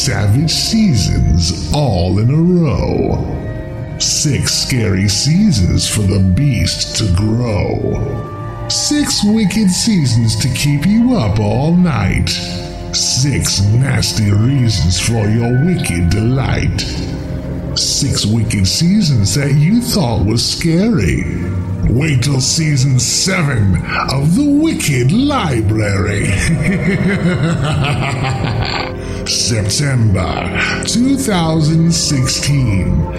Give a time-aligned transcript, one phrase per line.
[0.00, 3.98] Savage seasons all in a row.
[3.98, 8.66] Six scary seasons for the beast to grow.
[8.70, 12.30] Six wicked seasons to keep you up all night.
[12.94, 16.80] Six nasty reasons for your wicked delight.
[17.76, 21.22] Six wicked seasons that you thought was scary.
[21.88, 23.76] Wait till season seven
[24.10, 26.26] of The Wicked Library.
[29.26, 33.12] September 2016.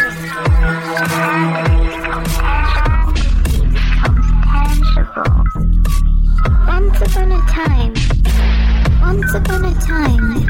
[6.66, 7.94] Once upon a time,
[9.00, 10.46] once upon a time,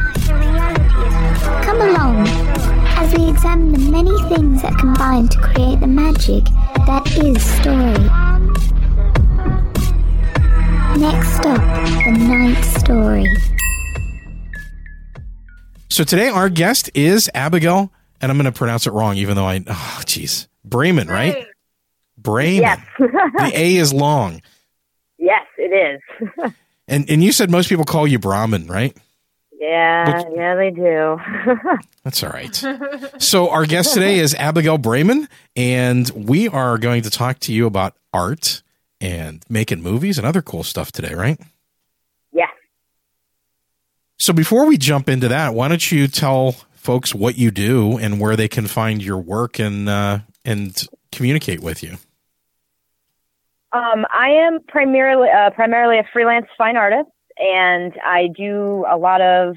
[1.62, 2.26] come along
[2.98, 6.44] as we examine the many things that combine to create the magic
[6.86, 8.31] that is story.
[11.02, 13.26] Next up, the Ninth Story.
[15.90, 19.44] So today our guest is Abigail, and I'm going to pronounce it wrong, even though
[19.44, 21.44] I, oh, jeez, Braman, right?
[22.22, 22.60] Braman.
[22.60, 22.86] Yes.
[23.00, 24.42] the A is long,
[25.18, 26.52] yes, it is.
[26.86, 28.96] and and you said most people call you Brahmin, right?
[29.58, 31.18] yeah, yeah, they do.
[32.04, 32.64] That's all right.
[33.18, 35.26] So our guest today is Abigail Braman,
[35.56, 38.62] and we are going to talk to you about art
[39.02, 41.38] and making movies and other cool stuff today, right?
[42.32, 42.48] yes.
[44.16, 48.20] So before we jump into that, why don't you tell folks what you do and
[48.20, 51.98] where they can find your work and uh, and communicate with you?
[53.72, 59.20] Um, I am primarily uh, primarily a freelance fine artist, and I do a lot
[59.20, 59.56] of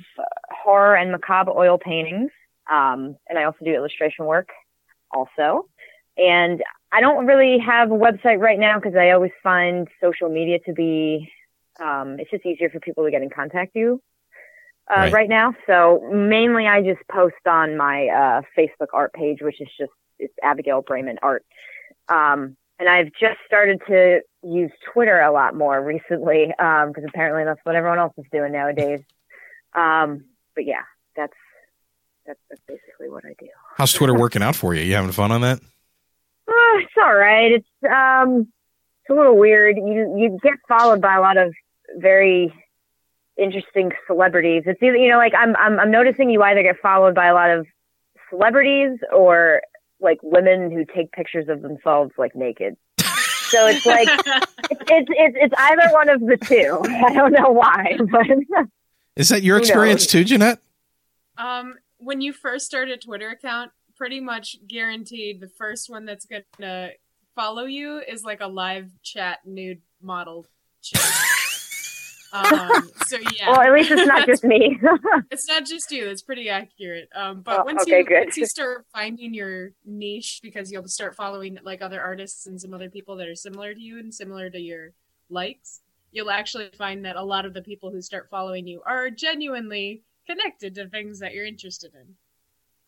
[0.50, 2.32] horror and macabre oil paintings.
[2.72, 4.50] Um, and I also do illustration work,
[5.14, 5.68] also.
[6.18, 6.64] And
[6.96, 10.72] I don't really have a website right now because I always find social media to
[10.72, 11.30] be
[11.84, 14.02] um, it's just easier for people to get in contact you
[14.90, 15.14] uh, Right.
[15.14, 15.30] right.
[15.30, 15.54] now.
[15.68, 20.34] So mainly I just post on my uh, Facebook art page, which is just it's
[20.42, 21.44] Abigail Braman Art.
[22.08, 27.60] Um, and I've just started to use Twitter a lot more recently because apparently that's
[27.64, 29.02] what everyone else is doing nowadays.
[29.74, 30.24] Um,
[30.56, 30.84] but yeah,
[31.16, 31.34] that's
[32.26, 33.48] that's that's basically what I do.
[33.76, 34.82] How's Twitter working out for you?
[34.82, 35.60] You having fun on that?
[36.48, 37.52] Oh, it's all right.
[37.52, 38.48] It's um,
[39.04, 39.78] it's a little weird.
[39.78, 41.54] You you get followed by a lot of
[41.98, 42.54] very
[43.38, 44.64] interesting celebrities.
[44.66, 47.34] It's either you know like I'm I'm I'm noticing you either get followed by a
[47.34, 47.68] lot of
[48.30, 49.62] celebrities or
[50.00, 52.76] like women who take pictures of themselves like naked.
[53.48, 54.48] So it's like it's,
[54.90, 56.80] it's it's it's either one of the two.
[56.84, 58.26] I don't know why, but
[59.16, 60.08] Is that your experience knows?
[60.08, 60.60] too, Jeanette?
[61.38, 66.26] Um, when you first started a Twitter account, pretty much guaranteed the first one that's
[66.26, 66.92] gonna
[67.36, 70.46] follow you is like a live chat nude model
[70.82, 71.02] chick.
[72.34, 73.50] um, so yeah.
[73.52, 74.78] Well, at least it's not just me.
[75.32, 76.08] it's not just you.
[76.08, 77.08] It's pretty accurate.
[77.16, 78.26] Um, but Oh, once okay, you good.
[78.26, 82.74] once you start finding your niche, because you'll start following like other artists and some
[82.74, 84.92] other people that are similar to you and similar to your
[85.30, 85.82] likes,
[86.12, 90.04] you'll actually find that a lot of the people who start following you are genuinely
[90.28, 92.16] connected to things that you're interested in.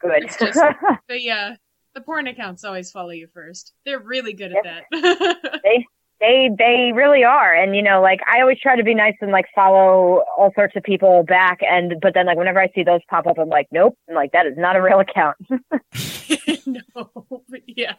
[0.01, 0.23] Good.
[0.23, 0.59] It's just-
[1.09, 1.55] The uh,
[1.93, 3.73] the porn accounts always follow you first.
[3.85, 4.83] They're really good at that.
[5.63, 5.85] they
[6.19, 9.31] they they really are and you know like i always try to be nice and
[9.31, 13.01] like follow all sorts of people back and but then like whenever i see those
[13.07, 15.37] pop up i'm like nope I'm like that is not a real account
[16.65, 17.11] no,
[17.47, 17.93] but yeah.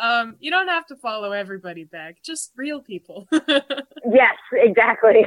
[0.00, 3.28] Um, you don't have to follow everybody back, just real people.
[3.30, 5.24] yes exactly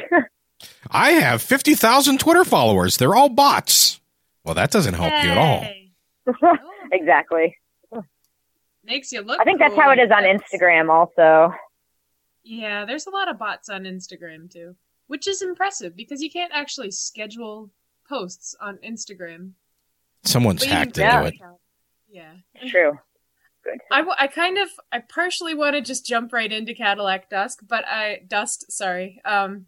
[0.92, 2.98] I have 50,000 Twitter followers.
[2.98, 4.00] They're all bots.
[4.44, 5.66] Well, that doesn't help you at all.
[6.40, 6.48] Hey.
[6.64, 7.56] Oh, exactly
[8.84, 9.40] Makes you look.
[9.40, 11.54] i think that's cool, how it is on instagram also
[12.44, 14.76] Yeah, there's a lot of bots on Instagram too,
[15.08, 17.70] which is impressive because you can't actually schedule
[18.10, 19.52] posts on Instagram.
[20.24, 21.36] Someone's But hacked into it.
[22.10, 22.34] Yeah.
[22.68, 22.98] true
[23.64, 27.30] good I, w- I kind of I partially want to just jump right into Cadillac
[27.30, 29.22] Dusk, but I Dust, sorry.
[29.24, 29.68] Um,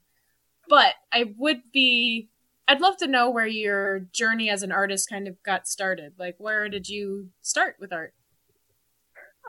[0.68, 2.30] but I would be
[2.68, 6.14] I'd love to know where your journey as an artist kind of got started.
[6.18, 8.14] Like, where did you start with art?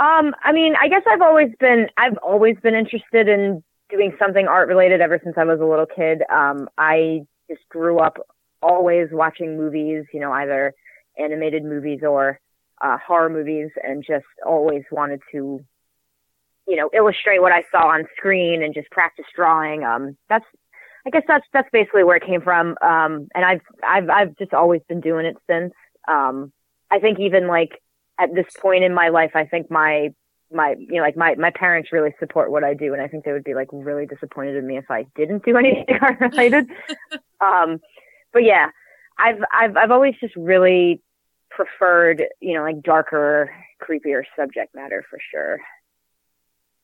[0.00, 4.48] Um, I mean, I guess I've always been I've always been interested in doing something
[4.48, 6.22] art related ever since I was a little kid.
[6.32, 8.18] Um, I just grew up
[8.60, 10.74] always watching movies, you know, either
[11.16, 12.40] animated movies or
[12.82, 15.60] uh, horror movies, and just always wanted to,
[16.66, 19.84] you know, illustrate what I saw on screen and just practice drawing.
[19.84, 20.46] Um, that's
[21.06, 22.76] I guess that's that's basically where it came from.
[22.80, 25.74] Um, and I've I've I've just always been doing it since.
[26.08, 26.52] Um,
[26.90, 27.82] I think even like
[28.18, 30.14] at this point in my life, I think my
[30.52, 33.24] my you know like my my parents really support what I do, and I think
[33.24, 36.70] they would be like really disappointed in me if I didn't do anything art related.
[37.40, 37.80] um,
[38.32, 38.68] but yeah,
[39.18, 41.02] I've I've I've always just really
[41.50, 45.60] preferred you know like darker, creepier subject matter for sure.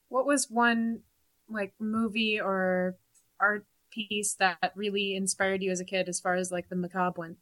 [0.08, 1.00] What was one
[1.48, 2.96] like movie or
[3.40, 7.20] art piece that really inspired you as a kid as far as like the macabre
[7.20, 7.36] went?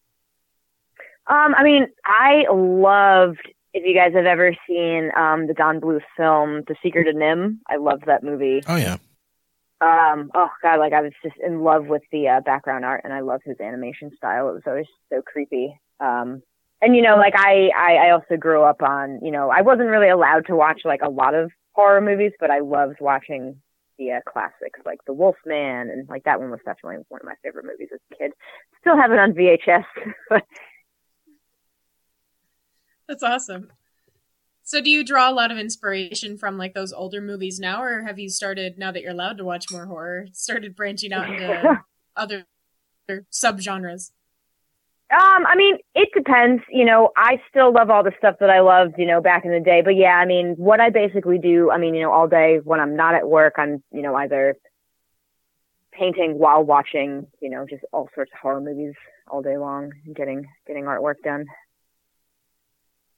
[1.27, 3.41] Um, I mean, I loved.
[3.75, 7.59] If you guys have ever seen um, the Don Bluth film, The Secret of NIMH,
[7.69, 8.63] I loved that movie.
[8.67, 8.97] Oh, yeah.
[9.81, 13.13] um oh god like i was just in love with the uh, background art and
[13.13, 16.43] i love his animation style it was always so creepy um
[16.83, 19.91] and you know like I, I i also grew up on you know i wasn't
[19.91, 23.61] really allowed to watch like a lot of horror movies but i loved watching
[23.99, 27.35] the uh, classics like the wolfman and like that one was definitely one of my
[27.43, 28.33] favorite movies as a kid
[28.81, 29.85] still have it on vhs
[30.31, 30.45] but
[33.09, 33.73] That's awesome.
[34.63, 38.03] So do you draw a lot of inspiration from like those older movies now or
[38.03, 41.79] have you started now that you're allowed to watch more horror, started branching out into
[42.17, 42.45] other
[43.33, 44.11] subgenres?
[45.11, 46.63] Um, I mean, it depends.
[46.71, 49.53] You know, I still love all the stuff that I loved, you know, back in
[49.53, 49.81] the day.
[49.83, 52.79] But yeah, I mean, what I basically do, I mean, you know, all day when
[52.79, 54.57] I'm not at work, I'm, you know, either
[55.93, 58.95] painting while watching, you know, just all sorts of horror movies
[59.29, 61.47] all day long, getting getting artwork done.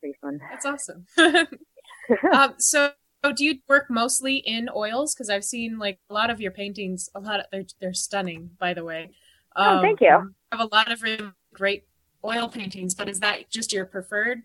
[0.01, 0.41] Pretty fun.
[0.51, 1.07] That's awesome.
[2.33, 2.93] um, so
[3.35, 5.15] do you work mostly in oils?
[5.15, 7.09] Because I've seen like a lot of your paintings.
[7.15, 9.11] A lot of they're they're stunning, by the way.
[9.57, 10.33] Oh, thank you.
[10.53, 11.85] I have a lot of really great
[12.25, 14.43] oil paintings, but is that just your preferred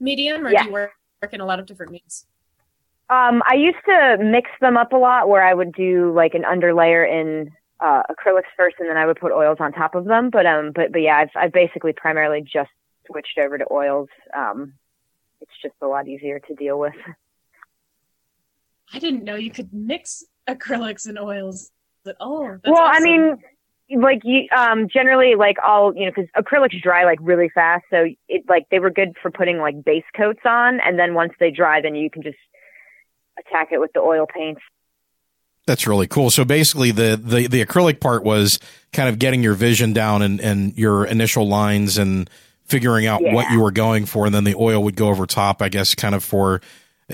[0.00, 0.62] medium, or Yeah.
[0.62, 0.92] do you work,
[1.22, 2.26] work in a lot of different mediums?
[3.10, 6.42] Um, I used to mix them up a lot where I would do like an
[6.42, 10.30] underlayer in uh, acrylics first and then I would put oils on top of them.
[10.30, 12.70] But, um, but, but yeah, I've, I've basically primarily just
[13.06, 14.08] switched over to oils.
[14.36, 14.74] Um,
[15.40, 16.94] it's just a lot easier to deal with.
[18.92, 21.70] I didn't know you could mix acrylics and oils.
[22.06, 22.58] at all.
[22.62, 23.36] that's well, I mean,
[23.90, 27.84] like you, um, generally like all, you know, cause acrylics dry like really fast.
[27.90, 30.80] So it like, they were good for putting like base coats on.
[30.80, 32.38] And then once they dry, then you can just
[33.38, 34.60] attack it with the oil paints.
[35.66, 36.30] That's really cool.
[36.30, 38.58] So basically, the, the, the acrylic part was
[38.92, 42.30] kind of getting your vision down and, and your initial lines and
[42.64, 45.62] figuring out what you were going for, and then the oil would go over top.
[45.62, 46.60] I guess kind of for.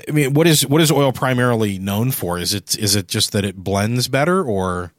[0.07, 2.37] I mean, what is what is oil primarily known for?
[2.37, 4.91] Is it is it just that it blends better, or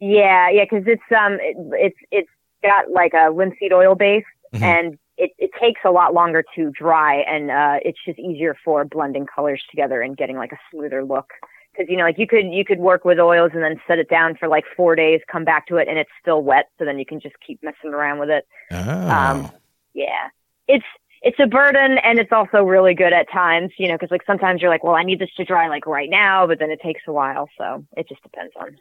[0.00, 2.30] Yeah, yeah, because it's um, it, it's it's
[2.62, 4.24] got like a linseed oil base,
[4.54, 4.62] Mhm.
[4.62, 8.84] and it it takes a lot longer to dry, and uh, it's just easier for
[8.84, 11.30] blending colors together and getting like a smoother look.
[11.72, 14.08] Because you know, like you could you could work with oils and then set it
[14.08, 16.98] down for like four days, come back to it, and it's still wet, so then
[16.98, 18.46] you can just keep messing around with it.
[18.72, 19.50] oh, Um,
[19.94, 20.28] Yeah,
[20.68, 20.84] it's
[21.22, 24.60] it's a burden and it's also really good at times, you know, because like sometimes
[24.60, 27.00] you're like, well, I need this to dry like right now, but then it takes
[27.06, 27.48] a while.
[27.56, 28.76] So it just depends on.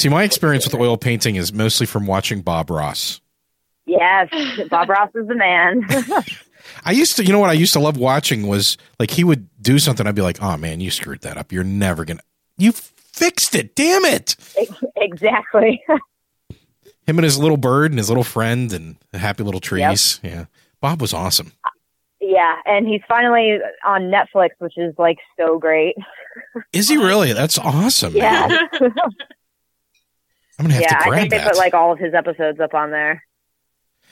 [0.00, 3.20] See, my experience with oil painting is mostly from watching Bob Ross.
[3.84, 4.30] Yes,
[4.70, 5.86] Bob Ross is the man.
[6.86, 9.46] I used to, you know what I used to love watching was like he would
[9.60, 10.06] do something.
[10.06, 11.52] I'd be like, oh man, you screwed that up.
[11.52, 12.22] You're never going to,
[12.56, 13.76] you fixed it.
[13.76, 14.36] Damn it.
[14.96, 15.84] exactly.
[17.06, 20.18] Him and his little bird and his little friend and the happy little trees.
[20.22, 20.32] Yep.
[20.32, 20.44] Yeah.
[20.80, 21.52] Bob was awesome.
[22.22, 25.94] Yeah, and he's finally on Netflix, which is like so great.
[26.72, 27.34] Is he really?
[27.34, 28.16] That's awesome.
[28.16, 28.56] Yeah.
[30.60, 31.48] I'm gonna have yeah, to grab I think they that.
[31.48, 33.24] put like all of his episodes up on there.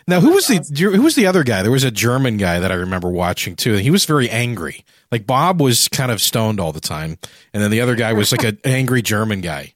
[0.07, 1.61] Now, who was the who was the other guy?
[1.61, 3.75] There was a German guy that I remember watching too.
[3.75, 4.83] He was very angry.
[5.13, 7.19] Like Bob was kind of stoned all the time,
[7.53, 9.75] and then the other guy was like an angry German guy.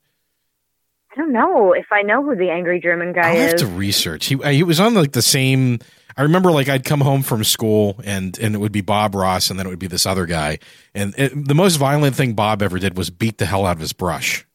[1.12, 3.60] I don't know if I know who the angry German guy I'll have is.
[3.60, 4.24] to research.
[4.24, 5.80] He he was on like the same.
[6.16, 9.50] I remember like I'd come home from school and and it would be Bob Ross
[9.50, 10.60] and then it would be this other guy.
[10.94, 13.80] And it, the most violent thing Bob ever did was beat the hell out of
[13.80, 14.46] his brush.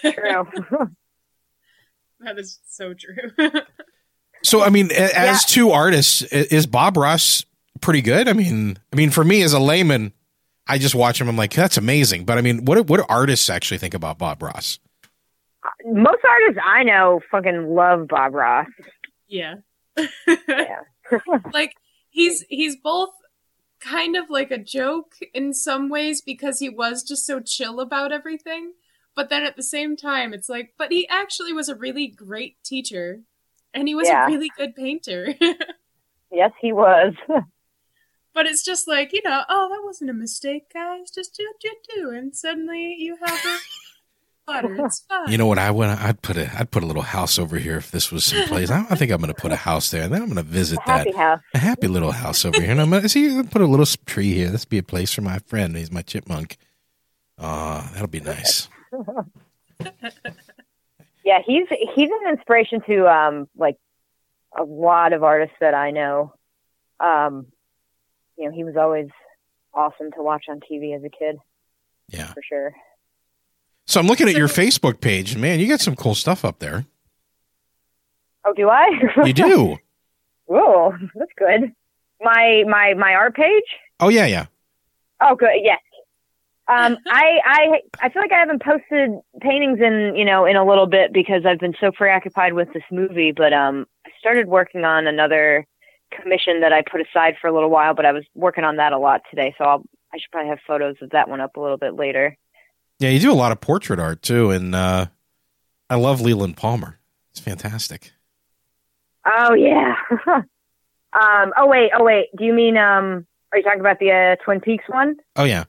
[0.00, 0.46] True.
[2.26, 3.50] That is so true.
[4.42, 7.44] So I mean, a- as two artists, is Bob Ross
[7.80, 8.28] pretty good?
[8.28, 10.12] I mean, I mean, for me as a layman,
[10.68, 11.28] I just watch him.
[11.28, 12.26] I'm like, that's amazing.
[12.26, 14.78] But I mean, what do- what do artists actually think about Bob Ross?
[15.64, 18.68] Uh, most artists I know fucking love Bob Ross.
[19.26, 19.54] yeah.
[19.96, 20.82] Yeah.
[21.52, 21.72] like
[22.10, 23.10] he's he's both
[23.80, 28.12] kind of like a joke in some ways because he was just so chill about
[28.12, 28.74] everything
[29.16, 32.62] but then at the same time it's like but he actually was a really great
[32.62, 33.22] teacher
[33.74, 34.24] and he was Yeah.
[34.24, 35.34] a really good painter
[36.30, 37.14] yes, he was.
[38.34, 41.64] but it's just like you know oh that wasn't a mistake guys just do what
[41.64, 43.58] you do and suddenly you have a
[44.46, 45.88] butter it's fine You know what I would?
[45.88, 48.70] I'd put a I'd put a little house over here if this was someplace.
[48.70, 50.42] I, I think I'm going to put a house there, and then I'm going to
[50.60, 51.40] visit that Happy house.
[51.54, 52.70] a happy little house over here.
[52.70, 54.50] And I'm going to see put a little tree here.
[54.50, 55.76] This be a place for my friend.
[55.76, 56.58] He's my chipmunk.
[57.38, 58.68] Ah, that'll be nice.
[61.24, 61.66] Yeah, he's
[61.96, 63.76] he's an inspiration to um like
[64.56, 66.32] a lot of artists that I know.
[67.00, 67.46] Um,
[68.38, 69.08] you know, he was always
[69.74, 71.36] awesome to watch on TV as a kid,
[72.08, 72.32] Yeah.
[72.32, 72.74] for sure.
[73.86, 76.86] So I'm looking at your Facebook page, man, you got some cool stuff up there.
[78.44, 78.88] Oh, do I?
[79.24, 79.78] You do.
[80.48, 81.72] oh, that's good.
[82.20, 83.64] My my my art page.
[83.98, 84.46] Oh yeah, yeah.
[85.20, 85.50] Oh, good.
[85.60, 85.80] Yes.
[86.68, 90.64] Um, I, I, I feel like I haven't posted paintings in, you know, in a
[90.66, 94.84] little bit because I've been so preoccupied with this movie, but, um, I started working
[94.84, 95.66] on another
[96.10, 98.92] commission that I put aside for a little while, but I was working on that
[98.92, 99.54] a lot today.
[99.58, 99.82] So I'll,
[100.12, 102.36] I should probably have photos of that one up a little bit later.
[102.98, 105.06] Yeah, you do a lot of portrait art too, and uh,
[105.90, 106.98] I love Leland Palmer.
[107.30, 108.12] It's fantastic.
[109.26, 109.96] Oh yeah.
[110.26, 112.28] um, oh wait, oh wait.
[112.36, 115.16] Do you mean, um, are you talking about the, uh, Twin Peaks one?
[115.34, 115.64] Oh yeah.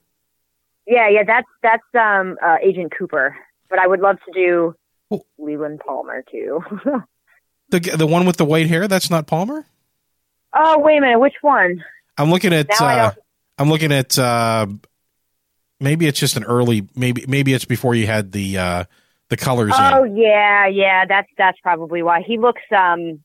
[0.87, 3.35] Yeah, yeah, that's, that's, um, uh, Agent Cooper,
[3.69, 4.75] but I would love to do
[5.11, 5.21] Oh.
[5.37, 6.61] Leland Palmer too.
[7.69, 9.65] The the one with the white hair, that's not Palmer?
[10.53, 11.19] oh, wait a minute.
[11.19, 11.83] Which one?
[12.17, 13.11] I'm looking at Uh,
[13.57, 14.67] I'm looking at uh,
[15.81, 18.83] maybe it's just an early maybe maybe it's before you had the uh,
[19.29, 20.15] the colors in Oh in.
[20.15, 23.19] yeah, yeah, that's that's probably why he looks um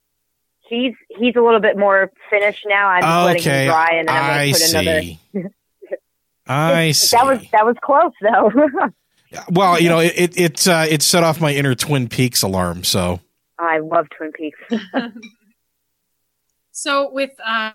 [0.68, 2.88] he's he's a little bit more finished now.
[2.88, 3.64] I'm just letting Okay.
[3.66, 5.50] him dry and then I'm I gonna put another
[6.46, 6.52] see.
[6.52, 7.16] I see.
[7.16, 8.90] That was that was close though.
[9.50, 12.84] well, you know, it it it, uh, it set off my inner Twin Peaks alarm.
[12.84, 13.20] So
[13.58, 14.58] I love Twin Peaks.
[16.72, 17.72] So with uh,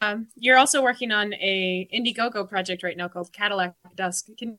[0.00, 4.28] um, you're also working on a Indiegogo project right now called Cadillac Dusk.
[4.38, 4.58] Can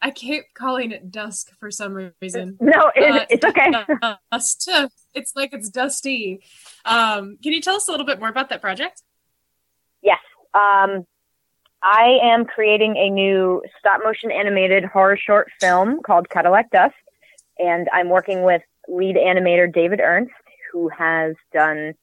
[0.00, 2.56] I keep calling it Dusk for some reason?
[2.60, 3.70] no, it, Uh, it's okay.
[4.32, 4.68] Dust.
[5.14, 6.40] It's like it's dusty.
[6.86, 9.02] Um, can you tell us a little bit more about that project?
[10.02, 10.18] Yes.
[10.54, 11.06] Um
[11.82, 16.94] I am creating a new stop motion animated horror short film called Cadillac Dust
[17.58, 20.32] and I'm working with lead animator David Ernst
[20.72, 21.94] who has done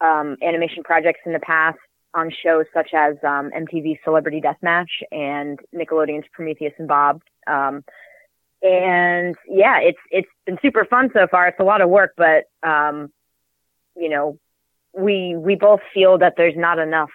[0.00, 1.78] um, animation projects in the past
[2.14, 7.22] on shows such as um, MTV's Celebrity Deathmatch and Nickelodeon's Prometheus and Bob.
[7.46, 7.84] Um,
[8.62, 11.48] and yeah, it's it's been super fun so far.
[11.48, 13.10] It's a lot of work, but um,
[13.96, 14.38] you know,
[14.92, 17.10] we we both feel that there's not enough,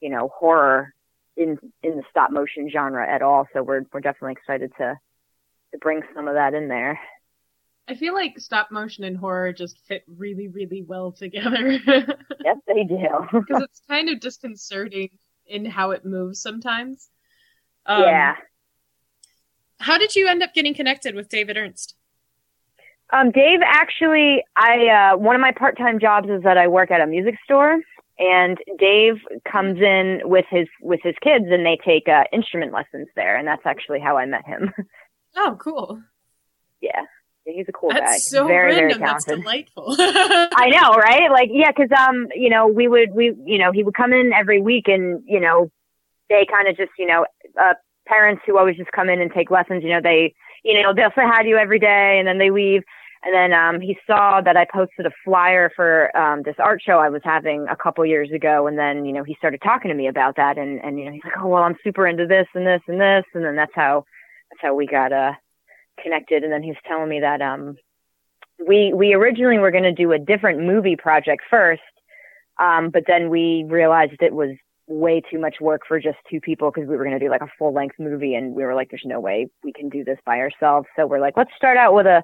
[0.00, 0.93] you know, horror
[1.36, 3.46] in in the stop motion genre at all.
[3.52, 4.98] So we're we're definitely excited to
[5.72, 6.98] to bring some of that in there.
[7.86, 12.84] I feel like stop motion and horror just fit really, really well together Yes, they
[12.84, 13.08] do.
[13.30, 15.10] because it's kind of disconcerting
[15.46, 17.10] in how it moves sometimes.
[17.84, 18.36] Um, yeah.
[19.80, 21.94] How did you end up getting connected with David Ernst?
[23.12, 27.02] Um, Dave, actually, I uh, one of my part-time jobs is that I work at
[27.02, 27.80] a music store,
[28.18, 29.14] and Dave
[29.50, 33.46] comes in with his with his kids, and they take uh, instrument lessons there, and
[33.46, 34.72] that's actually how I met him.
[35.36, 36.00] Oh, cool.
[36.80, 37.06] yeah,
[37.44, 38.18] he's a cool That's guy.
[38.18, 38.98] so very random.
[39.00, 39.96] very That's delightful.
[39.98, 41.28] I know, right?
[41.28, 44.32] Like, yeah, because um, you know, we would we you know he would come in
[44.32, 45.72] every week, and you know,
[46.30, 47.26] they kind of just you know,
[47.60, 47.74] uh,
[48.06, 49.82] parents who always just come in and take lessons.
[49.82, 52.50] You know, they you know they'll say hi to you every day, and then they
[52.50, 52.82] leave.
[53.24, 56.98] And then um, he saw that I posted a flyer for um, this art show
[56.98, 59.94] I was having a couple years ago, and then you know he started talking to
[59.94, 62.46] me about that, and and you know he's like, oh well, I'm super into this
[62.54, 64.04] and this and this, and then that's how
[64.50, 65.32] that's how we got uh
[66.02, 66.44] connected.
[66.44, 67.76] And then he was telling me that um
[68.58, 71.82] we we originally were going to do a different movie project first,
[72.60, 74.50] um, but then we realized it was
[74.86, 77.40] way too much work for just two people because we were going to do like
[77.40, 80.18] a full length movie, and we were like, "There's no way we can do this
[80.26, 82.22] by ourselves." So we're like, "Let's start out with a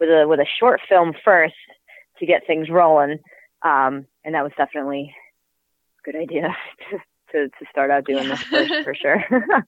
[0.00, 1.54] with a with a short film first
[2.18, 3.18] to get things rolling."
[3.62, 5.14] Um, and that was definitely
[6.00, 6.54] a good idea
[6.90, 6.98] to
[7.32, 9.24] to, to start out doing this first for sure.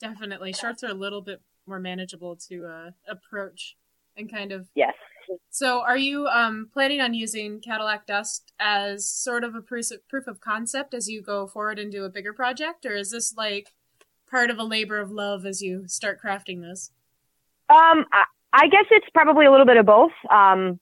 [0.00, 0.52] Definitely.
[0.52, 3.76] Shorts are a little bit more manageable to uh, approach
[4.16, 4.68] and kind of.
[4.74, 4.94] yes.
[5.50, 10.26] So, are you um, planning on using Cadillac Dust as sort of a proof proof
[10.26, 13.74] of concept as you go forward and do a bigger project, or is this like
[14.30, 16.92] part of a labor of love as you start crafting this?
[17.68, 18.06] Um,
[18.52, 20.12] I, guess it's probably a little bit of both.
[20.30, 20.80] Um,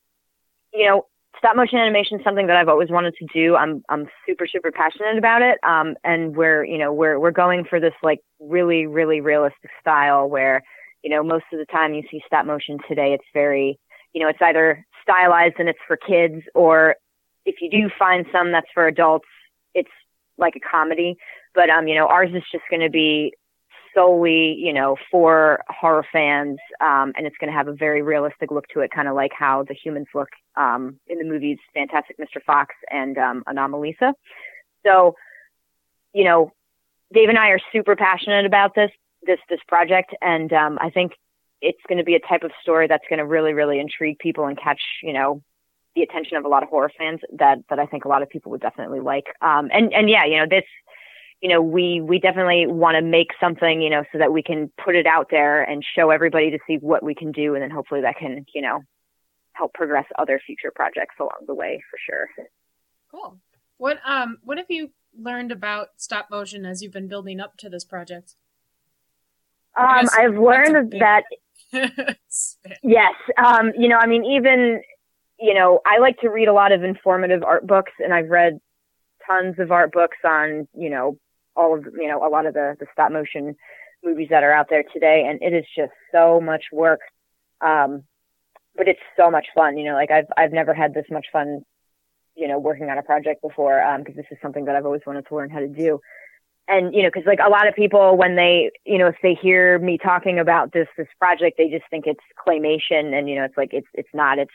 [0.72, 1.06] you know,
[1.38, 3.56] stop motion animation is something that I've always wanted to do.
[3.56, 5.58] I'm I'm super super passionate about it.
[5.62, 10.28] Um, and we're you know we're we're going for this like really really realistic style
[10.28, 10.62] where
[11.02, 13.78] you know most of the time you see stop motion today, it's very
[14.12, 16.96] you know it's either stylized and it's for kids, or
[17.44, 19.28] if you do find some that's for adults,
[19.74, 19.90] it's
[20.38, 21.16] like a comedy.
[21.54, 23.32] But um, you know, ours is just going to be
[23.96, 28.50] solely, you know, for horror fans, um, and it's going to have a very realistic
[28.50, 32.18] look to it, kind of like how the humans look um, in the movies Fantastic
[32.18, 32.42] Mr.
[32.44, 34.12] Fox and um, Anomalisa.
[34.84, 35.16] So,
[36.12, 36.52] you know,
[37.12, 38.90] Dave and I are super passionate about this
[39.22, 41.12] this this project, and um, I think
[41.62, 44.46] it's going to be a type of story that's going to really, really intrigue people
[44.46, 45.42] and catch, you know,
[45.94, 48.28] the attention of a lot of horror fans that that I think a lot of
[48.28, 49.26] people would definitely like.
[49.40, 50.64] Um, and and yeah, you know, this
[51.40, 54.70] you know, we we definitely want to make something, you know, so that we can
[54.82, 57.70] put it out there and show everybody to see what we can do, and then
[57.70, 58.80] hopefully that can, you know,
[59.52, 62.28] help progress other future projects along the way for sure.
[63.10, 63.38] Cool.
[63.78, 67.68] What um what have you learned about stop motion as you've been building up to
[67.68, 68.34] this project?
[69.78, 71.24] Um, I've learned that
[72.82, 73.14] Yes.
[73.36, 74.80] Um, you know, I mean, even,
[75.38, 78.60] you know, I like to read a lot of informative art books and I've read
[79.26, 81.18] tons of art books on, you know,
[81.56, 83.56] all of, you know, a lot of the, the stop motion
[84.04, 85.26] movies that are out there today.
[85.28, 87.00] And it is just so much work.
[87.60, 88.04] Um,
[88.76, 89.78] but it's so much fun.
[89.78, 91.62] You know, like I've, I've never had this much fun,
[92.34, 93.82] you know, working on a project before.
[93.82, 96.00] Um, cause this is something that I've always wanted to learn how to do
[96.68, 99.34] and you know because like a lot of people when they you know if they
[99.34, 103.44] hear me talking about this this project they just think it's claymation and you know
[103.44, 104.52] it's like it's it's not it's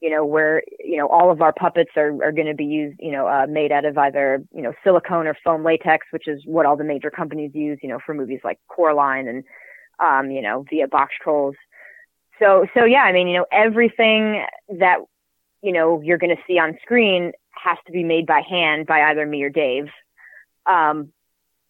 [0.00, 2.98] you know where you know all of our puppets are are going to be used
[3.00, 6.42] you know uh, made out of either you know silicone or foam latex which is
[6.44, 9.44] what all the major companies use you know for movies like Coraline and
[9.98, 11.54] um you know via Boxtrolls
[12.38, 14.44] so so yeah i mean you know everything
[14.78, 14.98] that
[15.62, 19.02] you know you're going to see on screen has to be made by hand by
[19.02, 19.88] either me or dave
[20.66, 21.12] um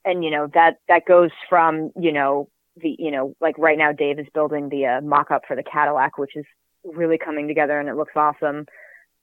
[0.04, 2.48] and you know that that goes from you know
[2.80, 6.18] the you know like right now Dave is building the uh, mock-up for the Cadillac,
[6.18, 6.44] which is
[6.84, 8.66] really coming together and it looks awesome.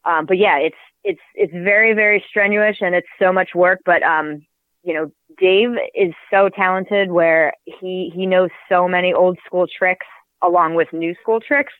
[0.05, 3.79] Um, but yeah, it's it's it's very very strenuous and it's so much work.
[3.85, 4.45] But um,
[4.83, 10.05] you know, Dave is so talented where he he knows so many old school tricks
[10.43, 11.73] along with new school tricks.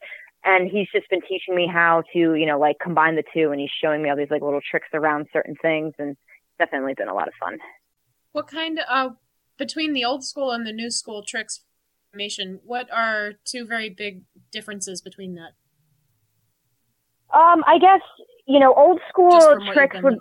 [0.48, 3.60] And he's just been teaching me how to, you know, like combine the two and
[3.60, 6.16] he's showing me all these like little tricks around certain things and
[6.60, 7.58] definitely been a lot of fun.
[8.32, 9.10] What kind of uh
[9.58, 11.62] between the old school and the new school tricks
[12.64, 15.52] what are two very big differences between that?
[17.34, 18.02] Um, I guess
[18.48, 20.20] you know, old school Just from what you've tricks would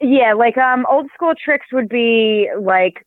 [0.00, 3.06] yeah, like um, old school tricks would be like,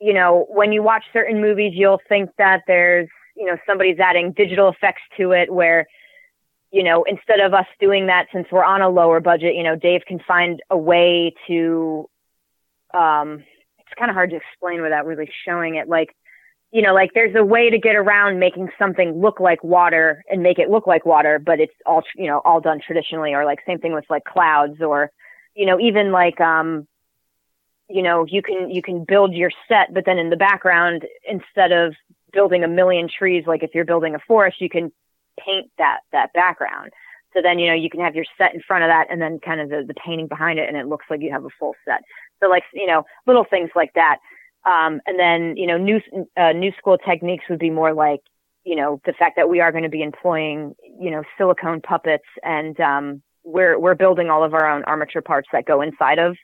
[0.00, 4.32] you know, when you watch certain movies, you'll think that there's you know somebody's adding
[4.32, 5.86] digital effects to it, where
[6.72, 9.76] you know instead of us doing that since we're on a lower budget, you know,
[9.76, 12.08] Dave can find a way to
[12.92, 13.44] um,
[13.78, 16.14] it's kind of hard to explain without really showing it, like
[16.74, 20.42] you know, like there's a way to get around making something look like water and
[20.42, 23.60] make it look like water, but it's all, you know, all done traditionally or like
[23.64, 25.12] same thing with like clouds or,
[25.54, 26.88] you know, even like, um,
[27.88, 31.70] you know, you can, you can build your set, but then in the background, instead
[31.70, 31.94] of
[32.32, 34.90] building a million trees, like if you're building a forest, you can
[35.38, 36.90] paint that, that background.
[37.34, 39.38] So then, you know, you can have your set in front of that and then
[39.38, 41.76] kind of the, the painting behind it and it looks like you have a full
[41.84, 42.02] set.
[42.42, 44.18] So like, you know, little things like that.
[44.66, 46.00] Um, and then, you know, new,
[46.36, 48.20] uh, new school techniques would be more like,
[48.64, 52.24] you know, the fact that we are going to be employing, you know, silicone puppets
[52.42, 56.36] and, um, we're, we're building all of our own armature parts that go inside of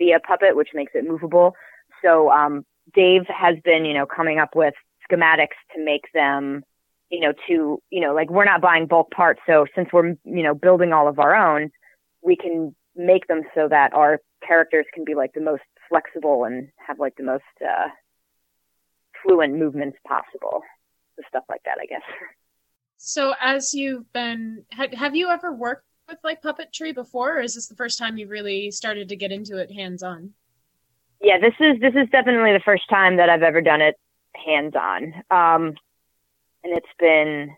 [0.00, 1.54] the uh, puppet, which makes it movable.
[2.02, 2.64] So, um,
[2.94, 4.74] Dave has been, you know, coming up with
[5.08, 6.64] schematics to make them,
[7.10, 9.40] you know, to, you know, like we're not buying bulk parts.
[9.46, 11.70] So since we're, you know, building all of our own,
[12.22, 16.68] we can make them so that our characters can be like the most flexible and
[16.86, 17.88] have like the most, uh,
[19.22, 20.62] fluent movements possible.
[21.16, 22.02] So stuff like that, I guess.
[22.96, 27.54] So as you've been, ha- have you ever worked with like puppetry before, or is
[27.54, 30.32] this the first time you really started to get into it hands on?
[31.20, 33.96] Yeah, this is this is definitely the first time that I've ever done it
[34.34, 35.14] hands on.
[35.30, 35.74] Um,
[36.64, 37.50] and it's been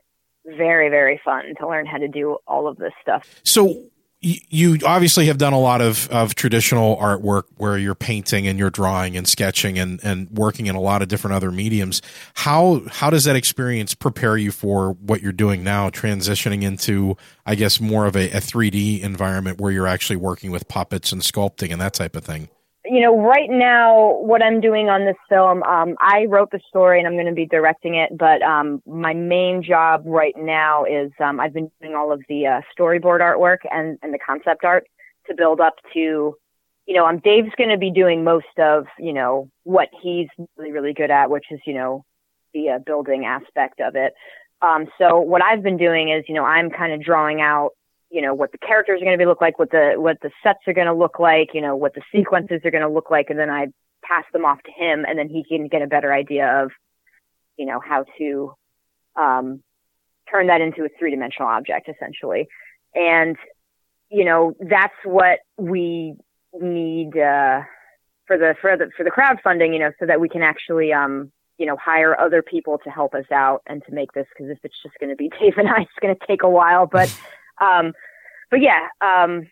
[0.44, 3.40] very very fun to learn how to do all of this stuff.
[3.44, 3.84] So
[4.22, 8.70] you obviously have done a lot of, of traditional artwork where you're painting and you're
[8.70, 12.02] drawing and sketching and, and working in a lot of different other mediums.
[12.34, 17.54] How how does that experience prepare you for what you're doing now, transitioning into, I
[17.54, 21.72] guess, more of a, a 3D environment where you're actually working with puppets and sculpting
[21.72, 22.50] and that type of thing?
[22.90, 26.98] You know, right now, what I'm doing on this film, um, I wrote the story
[26.98, 31.12] and I'm going to be directing it, but um, my main job right now is
[31.20, 34.88] um, I've been doing all of the uh, storyboard artwork and, and the concept art
[35.28, 36.36] to build up to,
[36.86, 40.26] you know, um, Dave's going to be doing most of, you know, what he's
[40.56, 42.04] really, really good at, which is, you know,
[42.54, 44.14] the uh, building aspect of it.
[44.62, 47.70] Um, so what I've been doing is, you know, I'm kind of drawing out
[48.10, 50.30] you know what the characters are going to be look like, what the what the
[50.42, 53.10] sets are going to look like, you know what the sequences are going to look
[53.10, 53.68] like, and then I
[54.02, 56.70] pass them off to him, and then he can get a better idea of
[57.56, 58.54] you know how to
[59.16, 59.62] um,
[60.30, 62.48] turn that into a three dimensional object essentially,
[62.94, 63.36] and
[64.10, 66.14] you know that's what we
[66.60, 67.62] need uh,
[68.26, 71.30] for the for the for the crowdfunding, you know, so that we can actually um,
[71.60, 74.58] you know, hire other people to help us out and to make this because if
[74.64, 76.86] it's just going to be Dave and I, it's going to take a while.
[76.86, 77.14] But
[77.60, 77.92] um,
[78.50, 79.46] but yeah, um,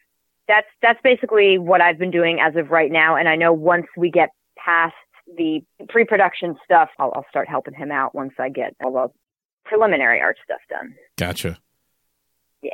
[0.49, 3.16] that's that's basically what I've been doing as of right now.
[3.16, 4.94] And I know once we get past
[5.37, 9.09] the pre-production stuff, I'll, I'll start helping him out once I get all the
[9.64, 10.94] preliminary art stuff done.
[11.16, 11.59] Gotcha.
[12.62, 12.73] Yeah.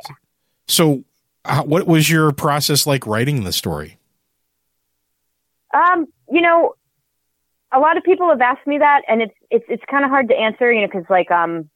[0.67, 1.03] So,
[1.43, 3.99] uh, what was your process like writing the story?
[5.73, 6.75] Um, you know,
[7.73, 10.29] a lot of people have asked me that, and it's it's it's kind of hard
[10.29, 11.69] to answer, you know, because like um,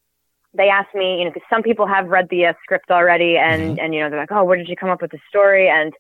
[0.54, 3.62] they asked me, you know, because some people have read the uh, script already, and
[3.62, 3.80] mm-hmm.
[3.80, 5.70] and you know they're like, oh, where did you come up with the story?
[5.70, 5.94] And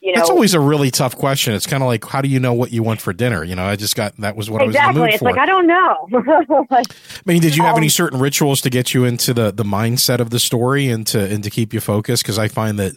[0.00, 1.52] you know, that's always a really tough question.
[1.54, 3.44] It's kind of like, how do you know what you want for dinner?
[3.44, 4.86] You know, I just got that was what exactly.
[4.86, 5.24] I was mood it's for.
[5.26, 6.08] like I don't know.
[6.70, 6.82] I
[7.26, 10.20] mean, did you have um, any certain rituals to get you into the the mindset
[10.20, 12.22] of the story and to and to keep you focused?
[12.22, 12.94] Because I find that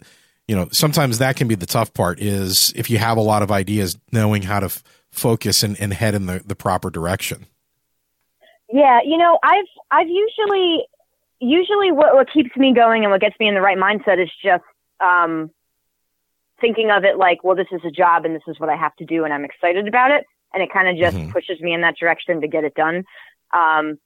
[0.48, 2.20] you know sometimes that can be the tough part.
[2.20, 5.92] Is if you have a lot of ideas, knowing how to f- focus and, and
[5.92, 7.46] head in the the proper direction.
[8.74, 10.84] Yeah, you know, I've I've usually
[11.38, 14.28] usually what what keeps me going and what gets me in the right mindset is
[14.42, 14.64] just
[14.98, 15.52] um
[16.60, 18.96] thinking of it like, well, this is a job and this is what I have
[18.96, 20.24] to do and I'm excited about it.
[20.52, 21.30] And it kind of just mm-hmm.
[21.30, 23.04] pushes me in that direction to get it done.
[23.56, 24.00] Um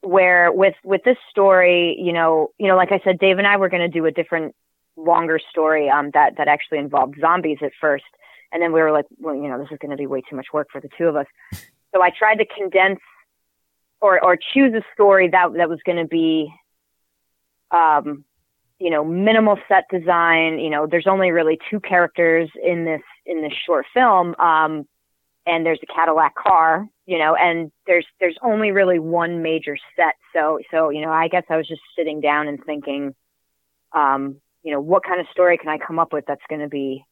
[0.00, 3.58] where with with this story, you know, you know, like I said, Dave and I
[3.58, 4.56] were going to do a different,
[4.96, 8.10] longer story um, that that actually involved zombies at first,
[8.50, 10.34] and then we were like, well, you know, this is going to be way too
[10.34, 11.26] much work for the two of us.
[11.94, 12.98] So I tried to condense
[14.02, 16.52] or or choose a story that that was going to be
[17.70, 18.24] um
[18.78, 23.40] you know minimal set design you know there's only really two characters in this in
[23.40, 24.86] this short film um
[25.46, 30.16] and there's a Cadillac car you know and there's there's only really one major set.
[30.34, 33.14] So so you know I guess I was just sitting down and thinking
[33.92, 36.68] um you know what kind of story can I come up with that's going to
[36.68, 37.04] be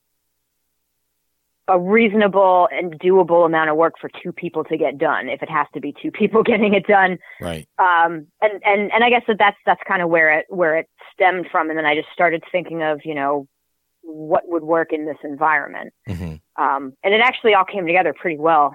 [1.71, 5.49] a reasonable and doable amount of work for two people to get done if it
[5.49, 7.19] has to be two people getting it done.
[7.41, 7.69] Right.
[7.79, 10.89] Um and and and i guess that that's that's kind of where it where it
[11.15, 11.71] stemmed from.
[11.71, 13.47] And then i just started thinking of you know
[14.03, 15.95] what would work in this environment.
[16.09, 16.63] Mm-hmm.
[16.63, 18.75] um and it actually all came together pretty well.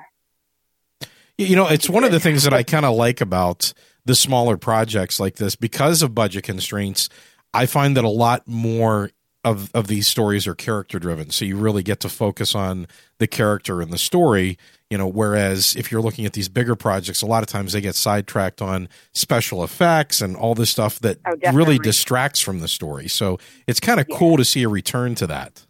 [1.38, 3.74] You know it's one of the things that i kind of like about
[4.06, 7.10] the smaller projects like this because of budget constraints
[7.54, 9.12] i find that a lot more
[9.46, 12.88] of of these stories are character driven so you really get to focus on
[13.20, 14.58] the character and the story
[14.90, 17.82] you know whereas if you're looking at these bigger projects a lot of times they
[17.82, 22.68] get sidetracked on special effects and all this stuff that oh, really distracts from the
[22.68, 23.08] story.
[23.08, 24.18] So it's kind of yeah.
[24.18, 25.66] cool to see a return to that.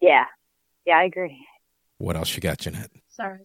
[0.00, 0.24] Yeah.
[0.84, 1.46] Yeah i agree.
[1.98, 2.90] What else you got jeanette?
[3.08, 3.40] Sorry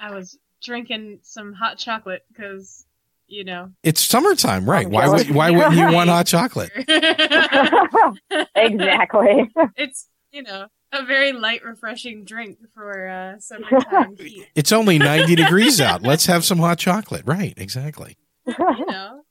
[0.00, 2.84] i was drinking some hot chocolate because
[3.26, 3.70] you know.
[3.82, 4.88] It's summertime, right?
[4.88, 6.72] Why would why wouldn't you want hot chocolate?
[8.54, 9.50] exactly.
[9.76, 14.46] it's you know a very light, refreshing drink for uh, summertime heat.
[14.54, 16.02] It's only 90 degrees out.
[16.02, 17.22] Let's have some hot chocolate.
[17.26, 18.16] Right, exactly.
[18.46, 19.22] You know.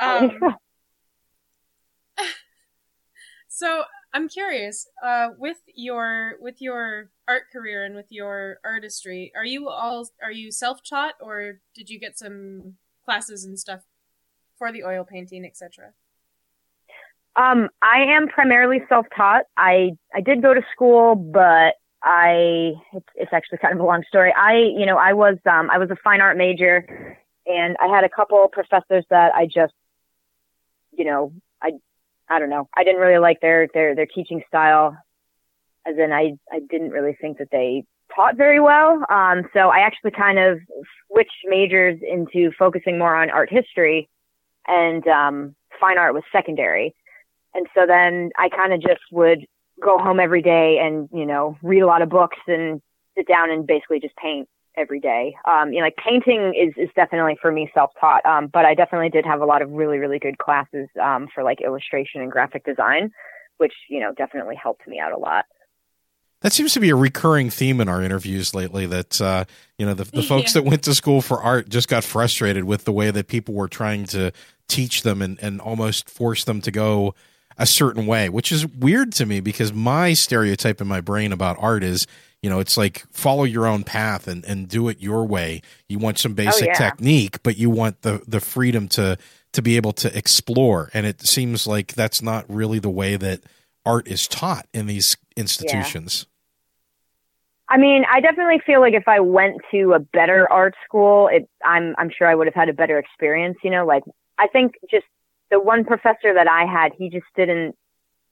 [0.00, 0.56] um,
[3.48, 3.84] so
[4.14, 9.68] I'm curious, uh, with your with your art career and with your artistry, are you
[9.68, 12.74] all are you self taught or did you get some
[13.04, 13.80] classes and stuff
[14.56, 15.92] for the oil painting, etc.?
[17.36, 19.42] Um, I am primarily self-taught.
[19.56, 21.74] I I did go to school, but
[22.04, 24.32] I it's, it's actually kind of a long story.
[24.32, 28.04] I you know I was um I was a fine art major, and I had
[28.04, 29.74] a couple professors that I just
[30.92, 31.32] you know
[32.28, 34.96] I don't know I didn't really like their their their teaching style,
[35.86, 37.84] as in I I didn't really think that they
[38.14, 39.04] taught very well.
[39.10, 40.58] Um, so I actually kind of
[41.08, 44.08] switched majors into focusing more on art history,
[44.66, 46.94] and um, fine art was secondary.
[47.54, 49.46] And so then I kind of just would
[49.82, 52.80] go home every day and, you know, read a lot of books and
[53.16, 55.34] sit down and basically just paint every day.
[55.48, 58.24] Um, you know, like painting is, is definitely for me self-taught.
[58.26, 61.42] Um, but I definitely did have a lot of really, really good classes, um, for
[61.42, 63.10] like illustration and graphic design,
[63.58, 65.44] which, you know, definitely helped me out a lot.
[66.40, 68.84] That seems to be a recurring theme in our interviews lately.
[68.84, 69.46] That uh,
[69.78, 70.60] you know, the, the folks Yeah.
[70.60, 73.68] that went to school for art just got frustrated with the way that people were
[73.68, 74.30] trying to
[74.68, 77.14] teach them and, and almost force them to go
[77.56, 81.56] a certain way, which is weird to me because my stereotype in my brain about
[81.60, 82.06] art is,
[82.44, 85.62] you know, it's like follow your own path and, and do it your way.
[85.88, 86.74] You want some basic yeah.
[86.74, 89.16] technique, but you want the the freedom to
[89.54, 90.90] to be able to explore.
[90.92, 93.40] And it seems like that's not really the way that
[93.86, 96.26] art is taught in these institutions.
[97.66, 101.48] I mean, I definitely feel like if I went to a better art school, it,
[101.64, 104.02] I'm, I'm sure I would have had a better experience, you know, like
[104.38, 105.06] I think just
[105.50, 107.74] the one professor that I had, he just didn't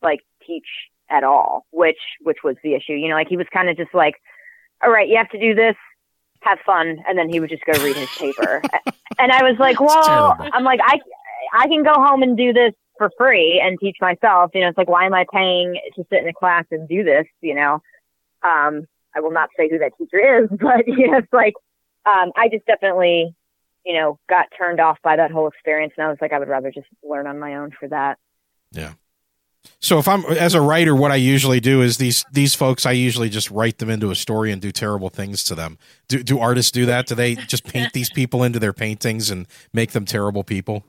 [0.02, 0.66] like teach
[1.12, 3.92] at all, which, which was the issue, you know, like he was kind of just
[3.94, 4.14] like,
[4.82, 5.76] all right, you have to do this,
[6.40, 6.98] have fun.
[7.06, 8.62] And then he would just go read his paper.
[9.18, 10.36] and I was like, well.
[10.52, 10.98] I'm like, I,
[11.52, 14.50] I can go home and do this for free and teach myself.
[14.54, 17.04] You know, it's like, why am I paying to sit in a class and do
[17.04, 17.26] this?
[17.40, 17.74] You know,
[18.42, 21.54] um, I will not say who that teacher is, but you know, it's like,
[22.06, 23.34] um, I just definitely,
[23.84, 25.92] you know, got turned off by that whole experience.
[25.96, 28.18] And I was like, I would rather just learn on my own for that.
[29.80, 32.92] So if I'm as a writer, what I usually do is these these folks, I
[32.92, 35.78] usually just write them into a story and do terrible things to them.
[36.08, 37.06] Do do artists do that?
[37.06, 40.84] Do they just paint these people into their paintings and make them terrible people?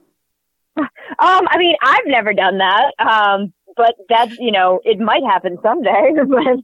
[0.77, 0.87] Um,
[1.19, 2.93] I mean, I've never done that.
[2.99, 6.11] Um, but that's, you know, it might happen someday,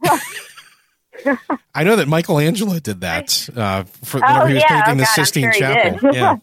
[1.23, 1.37] but
[1.75, 4.81] I know that Michelangelo did that uh, for whenever Oh, he was yeah.
[4.83, 6.09] painting Oh, the God, Sistine sure Chapel.
[6.13, 6.35] Yeah,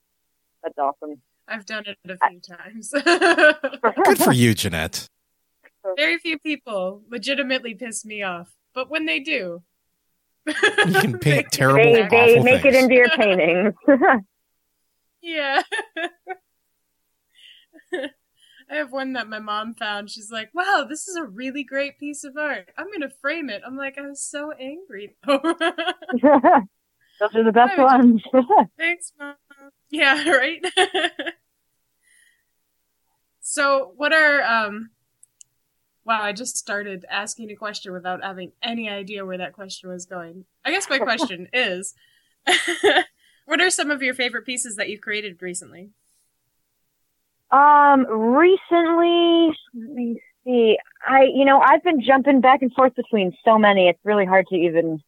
[0.62, 1.20] that's awesome.
[1.48, 2.92] I've done it a few times.
[4.04, 5.08] good for you, Jeanette.
[5.96, 9.62] Very few people legitimately piss me off, but when they do,
[10.46, 12.74] You can paint They- terrible, They, they awful make things.
[12.74, 13.74] it into your paintings.
[15.20, 15.62] Yeah.
[18.70, 20.10] I have one that my mom found.
[20.10, 22.68] She's like, "Wow, this is a really great piece of art.
[22.78, 25.16] I'm gonna frame it." I'm like, I was so angry.
[25.26, 25.40] though."
[27.20, 28.22] Those are the best ones.
[28.78, 29.34] Thanks, mom.
[29.90, 30.64] Yeah, right.
[33.58, 34.90] So, what are um?
[36.04, 40.06] Wow, I just started asking a question without having any idea where that question was
[40.06, 40.44] going.
[40.64, 41.94] I guess my question is,
[43.46, 45.90] what are some of your favorite pieces that you've created recently?
[47.50, 50.78] Um, recently, let me see.
[51.04, 53.88] I, you know, I've been jumping back and forth between so many.
[53.88, 55.02] It's really hard to even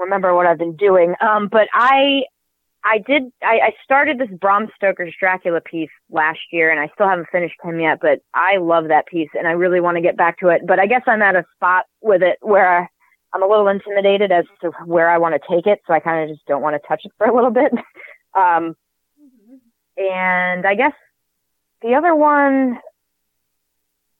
[0.00, 1.14] remember what I've been doing.
[1.20, 2.22] Um, but I,
[2.86, 7.08] I did, I, I started this Bram Stoker's Dracula piece last year and I still
[7.08, 10.16] haven't finished him yet, but I love that piece and I really want to get
[10.16, 10.64] back to it.
[10.64, 12.88] But I guess I'm at a spot with it where
[13.32, 15.80] I'm a little intimidated as to where I want to take it.
[15.84, 17.72] So I kind of just don't want to touch it for a little bit.
[18.34, 18.76] um,
[19.96, 20.94] and I guess
[21.82, 22.78] the other one,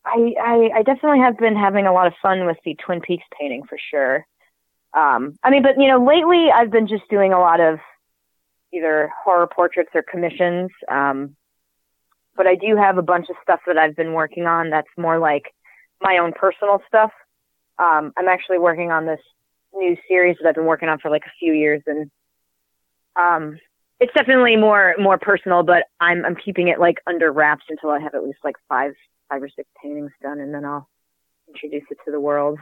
[0.05, 3.25] I, I, I definitely have been having a lot of fun with the Twin Peaks
[3.39, 4.27] painting for sure.
[4.93, 7.79] Um, I mean, but you know, lately I've been just doing a lot of
[8.73, 10.71] either horror portraits or commissions.
[10.91, 11.37] Um,
[12.37, 15.19] but I do have a bunch of stuff that I've been working on that's more
[15.19, 15.55] like
[16.01, 17.11] my own personal stuff.
[17.79, 19.21] Um, I'm actually working on this
[19.75, 22.11] new series that I've been working on for like a few years and,
[23.17, 23.59] um,
[23.99, 27.99] it's definitely more more personal, but I'm I'm keeping it like under wraps until I
[28.01, 28.93] have at least like five
[29.31, 30.89] five or six paintings done, and then I'll
[31.49, 32.59] introduce it to the world.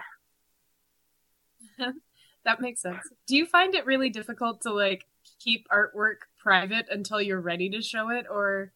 [2.44, 3.00] That makes sense.
[3.26, 5.06] Do you find it really difficult to like
[5.38, 8.72] keep artwork private until you're ready to show it or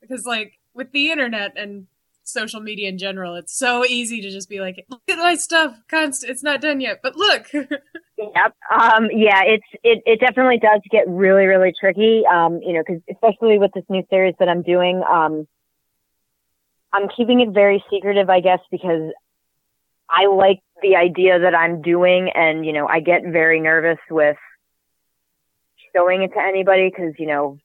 [0.00, 1.86] because like with the internet and
[2.26, 5.76] social media in general it's so easy to just be like look at my stuff
[5.90, 7.50] const it's not done yet but look
[8.16, 8.54] Yep.
[8.70, 12.22] Um, yeah, it's it, it definitely does get really really tricky.
[12.30, 15.48] Um, you know, because especially with this new series that I'm doing, um,
[16.92, 19.12] I'm keeping it very secretive, I guess, because
[20.08, 24.36] I like the idea that I'm doing, and you know, I get very nervous with
[25.96, 27.58] showing it to anybody because you know,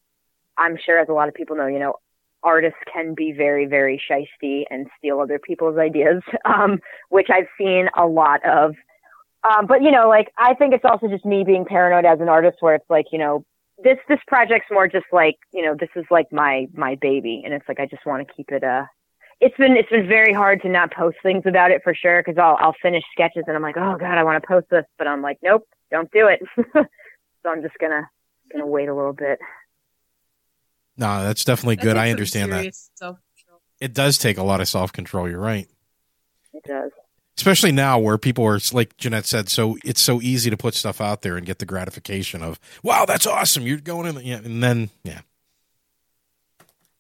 [0.58, 1.96] I'm sure as a lot of people know, you know,
[2.44, 6.80] artists can be very very shisty and steal other people's ideas, um,
[7.10, 8.76] which I've seen a lot of.
[9.44, 12.30] Um, but you know, like I think it's also just me being paranoid as an
[12.30, 13.46] artist, where it's like, you know,
[13.84, 17.54] this this project's more just like, you know, this is like my my baby, and
[17.54, 18.64] it's like I just want to keep it.
[18.64, 18.86] Uh,
[19.42, 22.38] it's been it's been very hard to not post things about it for sure, because
[22.38, 25.08] I'll I'll finish sketches and I'm like, oh god, I want to post this, but
[25.08, 26.42] I'm like, nope, don't do it.
[26.74, 28.10] so I'm just gonna
[28.52, 29.40] gonna wait a little bit.
[30.98, 31.94] No, that's definitely good.
[31.94, 32.76] takes I understand that.
[32.96, 33.62] self-control.
[33.80, 35.30] It does take a lot of self control.
[35.30, 35.68] You're right.
[36.54, 36.92] It does.
[37.38, 41.00] especially now where people are like Jeanette said, so it's so easy to put stuff
[41.00, 43.66] out there and get the gratification of, wow, that's awesome.
[43.66, 45.22] You're going in, yeah, and then yeah,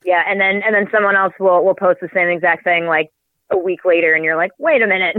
[0.06, 3.10] Yeah, and then and then someone else will will post the same exact thing like
[3.52, 5.18] a week later, and you're like, wait a minute.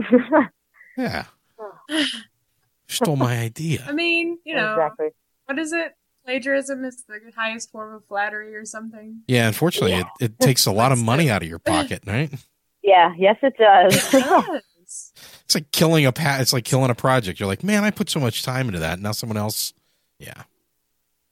[0.97, 1.25] yeah,
[2.89, 3.85] stole my idea.
[3.89, 5.09] i mean you know exactly.
[5.47, 10.07] what is it plagiarism is the highest form of flattery or something Yeah, unfortunately, It,
[10.21, 12.31] it takes a lot of money out of your pocket, right?
[12.83, 13.13] Yeah.
[13.17, 14.13] Yes, it does.
[14.13, 15.13] Yes.
[15.45, 16.41] It's like killing a pat.
[16.41, 17.39] It's like killing a project.
[17.39, 18.95] You're like, man, I put so much time into that.
[18.95, 19.73] And now someone else,
[20.19, 20.43] yeah,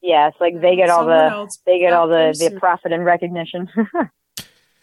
[0.02, 2.92] yeah, it's like they get all Someone the else they get all the the profit
[2.92, 3.68] and recognition.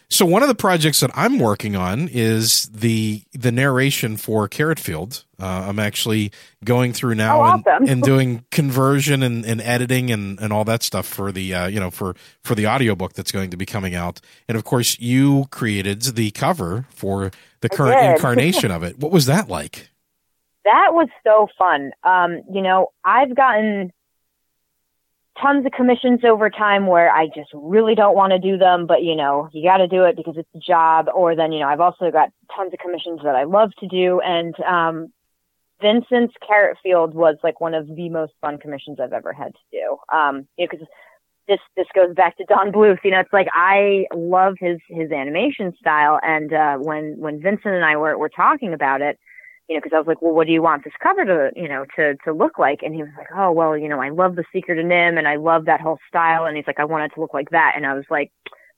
[0.07, 4.79] So one of the projects that I'm working on is the the narration for Carrot
[4.79, 5.25] Field.
[5.41, 6.31] Uh, I'm actually
[6.63, 7.89] going through now Oh, and, awesome.
[7.89, 11.79] and doing conversion and, and editing and, and all that stuff for the uh, you
[11.79, 14.21] know for for the audiobook that's going to be coming out.
[14.47, 18.11] And of course, you created the cover for the current did.
[18.11, 18.99] incarnation of it.
[18.99, 19.89] What was that like?
[20.65, 21.91] that was so fun.
[22.03, 23.91] Um, you know, I've gotten
[25.41, 29.03] tons of commissions over time where I just really don't want to do them, but
[29.03, 31.07] you know, you got to do it because it's a job.
[31.13, 34.21] Or then, you know, I've also got tons of commissions that I love to do.
[34.21, 35.11] And, um,
[35.81, 39.59] Vincent's Carrot Field was like one of the most fun commissions I've ever had to
[39.71, 39.97] do.
[40.15, 40.87] Um, you know, cause
[41.49, 42.99] this, this goes back to Don Bluth.
[43.03, 46.17] You know, it's like I love his, his animation style.
[46.23, 49.19] And, uh, when, when Vincent and I were, were talking about it,
[49.67, 51.67] you know, because I was like, well, what do you want this cover to, you
[51.67, 52.81] know, to to look like?
[52.83, 55.27] And he was like, oh, well, you know, I love the Secret of NIMH and
[55.27, 56.45] I love that whole style.
[56.45, 57.73] And he's like, I want it to look like that.
[57.75, 58.31] And I was like,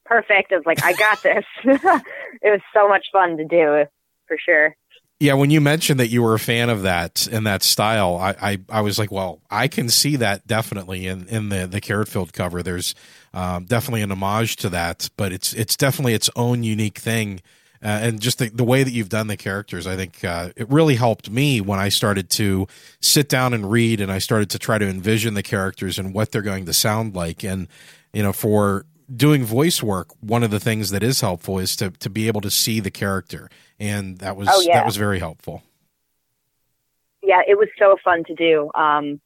[0.05, 0.51] perfect.
[0.51, 1.45] I was like, I got this.
[1.63, 3.85] it was so much fun to do,
[4.27, 4.75] for sure.
[5.19, 8.35] Yeah, when you mentioned that you were a fan of that and that style, I,
[8.39, 12.07] I, I was like, well, I can see that definitely in, in the the Carrot
[12.07, 12.61] Field cover.
[12.61, 12.93] There's
[13.33, 17.41] um, definitely an homage to that, but it's it's definitely its own unique thing.
[17.83, 20.69] Uh, and just the, the way that you've done the characters, I think uh, it
[20.69, 22.67] really helped me when I started to
[23.01, 26.31] sit down and read, and I started to try to envision the characters and what
[26.31, 27.43] they're going to sound like.
[27.43, 27.67] And
[28.13, 28.85] you know, for
[29.15, 32.41] doing voice work, one of the things that is helpful is to to be able
[32.41, 34.75] to see the character, and that was Oh, yeah.
[34.79, 35.63] that was very helpful.
[37.21, 38.71] yeah, it was so fun to do.
[38.73, 39.19] Um,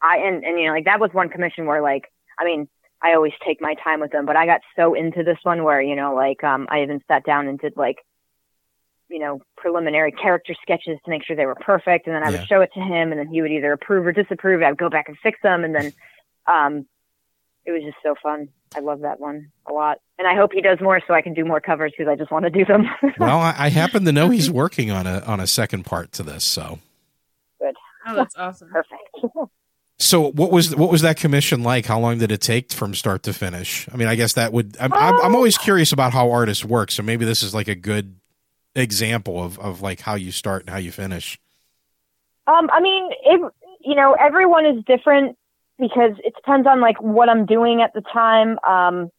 [0.00, 2.68] I and and you know, like that was one commission where like, I mean,
[3.02, 5.80] I always take my time with them, but I got so into this one where
[5.80, 7.96] you know, like, um, I even sat down and did like,
[9.08, 12.38] you know, preliminary character sketches to make sure they were perfect, and then I Yeah.
[12.40, 14.62] would show it to him, and then he would either approve or disapprove.
[14.62, 15.92] I'd go back and fix them, and then,
[16.46, 16.86] um,
[17.64, 18.48] it was just so fun.
[18.76, 21.34] I love that one a lot, and I hope he does more so I can
[21.34, 22.84] do more covers because I just want to do them.
[23.18, 26.22] well, I, I happen to know he's working on a on a second part to
[26.22, 26.44] this.
[26.44, 26.78] So,
[27.60, 27.74] Good.
[28.06, 28.70] Oh, that's awesome.
[28.70, 29.50] Perfect.
[29.98, 31.86] so what was what was that commission like?
[31.86, 33.88] How long did it take from start to finish?
[33.92, 34.76] I mean, I guess that would.
[34.78, 36.92] I'm I'm, I'm always curious about how artists work.
[36.92, 38.16] So maybe this is like a good
[38.76, 41.38] example of of like how you start and how you finish.
[42.46, 45.36] Um, I mean, it, you know, everyone is different
[45.78, 48.58] because it depends on like what I'm doing at the time.
[48.66, 49.10] Um,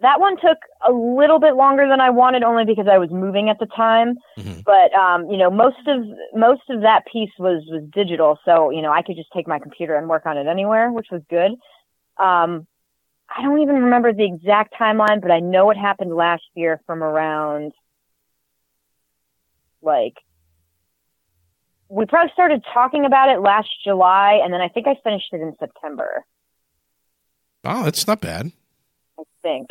[0.00, 3.48] that one took a little bit longer than I wanted only because I was moving
[3.48, 4.16] at the time.
[4.38, 4.62] Mhm.
[4.64, 8.38] But, um, you know, most of, most of that piece was, was digital.
[8.44, 11.08] So, you know, I could just take my computer and work on it anywhere, which
[11.10, 11.52] was good.
[12.18, 12.66] Um,
[13.28, 17.02] I don't even remember the exact timeline, but I know it happened last year from
[17.02, 17.72] around
[19.82, 20.14] like
[21.88, 25.40] we probably started talking about it last July, and then I think I finished it
[25.40, 26.24] in September.
[27.64, 28.52] Oh, that's not bad.
[29.46, 29.70] Think.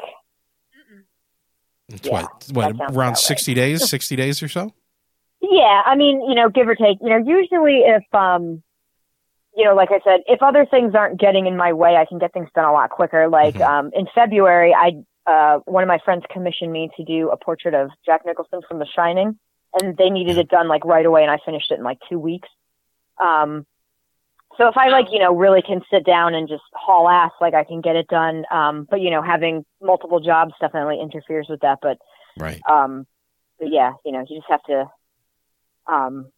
[1.89, 4.73] It's Yeah, what what around about sixty days, sixty days or so.
[5.41, 6.99] Yeah, I mean, you know, give or take.
[7.01, 8.63] You know, usually if um,
[9.53, 12.19] you know, like I said, if other things aren't getting in my way, I can
[12.19, 13.27] get things done a lot quicker.
[13.27, 13.67] Like, Mhm.
[13.67, 17.73] um, in February, I, uh, one of my friends commissioned me to do a portrait
[17.73, 19.37] of Jack Nicholson from The Shining
[19.81, 22.19] and they needed it done like right away and I finished it in like two
[22.19, 22.49] weeks.
[23.21, 23.65] Um,
[24.57, 27.53] so if I like, you know, really can sit down and just haul ass, like
[27.53, 28.45] I can get it done.
[28.51, 31.79] Um, but you know, having multiple jobs definitely interferes with that.
[31.81, 31.97] But,
[32.37, 32.61] Right.
[32.71, 33.05] um,
[33.59, 34.89] but yeah, you know, you just have to,
[35.87, 36.31] um,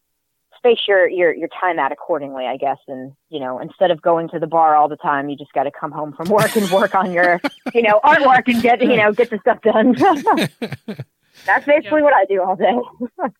[0.56, 2.78] space your, your, your time out accordingly, I guess.
[2.88, 5.64] And, you know, instead of going to the bar all the time, you just got
[5.64, 7.40] to come home from work and work on your,
[7.74, 9.92] you know, artwork and get, you know, get the stuff done.
[11.46, 12.76] That's basically what I do all day.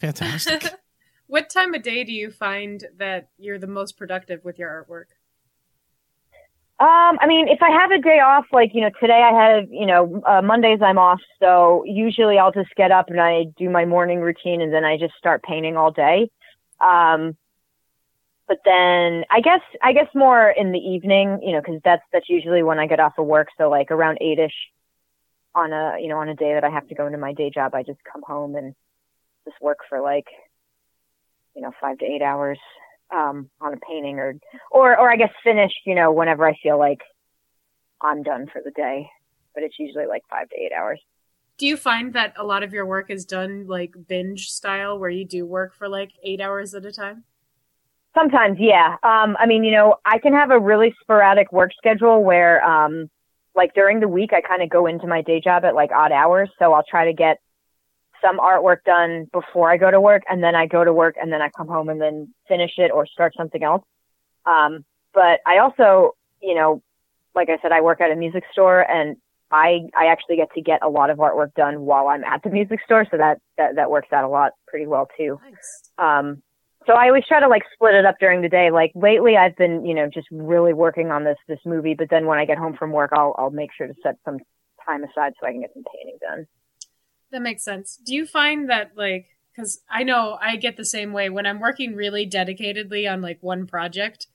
[0.00, 0.74] Fantastic.
[1.26, 5.14] What time of day do you find that you're the most productive with your artwork?
[6.80, 9.68] Um, I mean, if I have a day off, like, you know, today I have,
[9.70, 11.20] you know, uh, Mondays I'm off.
[11.38, 14.98] So usually I'll just get up and I do my morning routine and then I
[14.98, 16.30] just start painting all day.
[16.80, 17.36] Um,
[18.48, 22.28] but then I guess, I guess more in the evening, you know, cause that's, that's
[22.28, 23.48] usually when I get off of work.
[23.56, 24.52] So like around eight ish
[25.54, 27.50] on a, you know, on a day that I have to go into my day
[27.50, 28.74] job, I just come home and
[29.44, 30.26] just work for like,
[31.54, 32.58] you know, five to eight hours
[33.14, 34.34] um, on a painting or,
[34.70, 37.00] or, or I guess finish, you know, whenever I feel like
[38.00, 39.08] I'm done for the day.
[39.54, 41.00] But it's usually like five to eight hours.
[41.58, 45.10] Do you find that a lot of your work is done like binge style where
[45.10, 47.22] you do work for like eight hours at a time?
[48.16, 48.96] Sometimes, yeah.
[49.02, 53.08] Um, I mean, you know, I can have a really sporadic work schedule where, um,
[53.56, 56.10] like during the week, I kind of go into my day job at like odd
[56.10, 56.50] hours.
[56.58, 57.38] So I'll try to get
[58.24, 61.32] some artwork done before I go to work and then I go to work and
[61.32, 63.84] then I come home and then finish it or start something else.
[64.46, 66.82] Um, but I also, you know,
[67.34, 69.16] like I said, I work at a music store and
[69.50, 72.50] I, I actually get to get a lot of artwork done while I'm at the
[72.50, 73.06] music store.
[73.10, 75.38] So that, that, that works out a lot pretty well too.
[75.44, 75.90] Nice.
[75.98, 76.42] Um,
[76.86, 78.70] so I always try to like split it up during the day.
[78.70, 82.26] Like lately I've been, you know, just really working on this, this movie, but then
[82.26, 84.38] when I get home from work, I'll, I'll make sure to set some
[84.86, 86.46] time aside so I can get some painting done.
[87.34, 87.96] That makes sense.
[87.96, 91.58] Do you find that like cuz I know I get the same way when I'm
[91.58, 94.28] working really dedicatedly on like one project,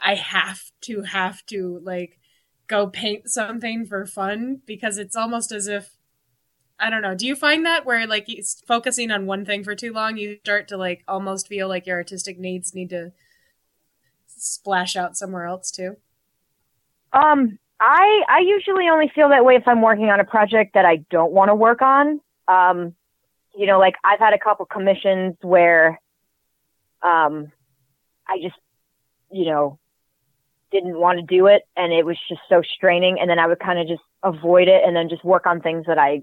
[0.00, 2.18] I have to have to like
[2.66, 5.98] go paint something for fun because it's almost as if
[6.80, 7.14] I don't know.
[7.14, 8.26] Do you find that where like
[8.66, 11.98] focusing on one thing for too long, you start to like almost feel like your
[11.98, 13.12] artistic needs need to
[14.26, 15.98] splash out somewhere else too?
[17.12, 20.86] Um, I, I usually only feel that way if I'm working on a project that
[20.86, 22.22] I don't want to work on.
[22.48, 22.94] Um,
[23.56, 26.00] you know, like I've had a couple commissions where,
[27.02, 27.52] um,
[28.28, 28.56] I just,
[29.30, 29.78] you know,
[30.70, 33.18] didn't want to do it and it was just so straining.
[33.20, 35.86] And then I would kind of just avoid it and then just work on things
[35.86, 36.22] that I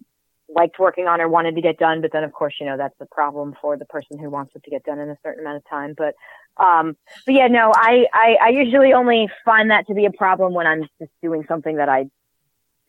[0.53, 2.01] liked working on or wanted to get done.
[2.01, 4.63] But then of course, you know, that's the problem for the person who wants it
[4.63, 5.95] to get done in a certain amount of time.
[5.97, 6.15] But,
[6.63, 6.95] um,
[7.25, 10.67] but yeah, no, I, I, I usually only find that to be a problem when
[10.67, 12.05] I'm just doing something that I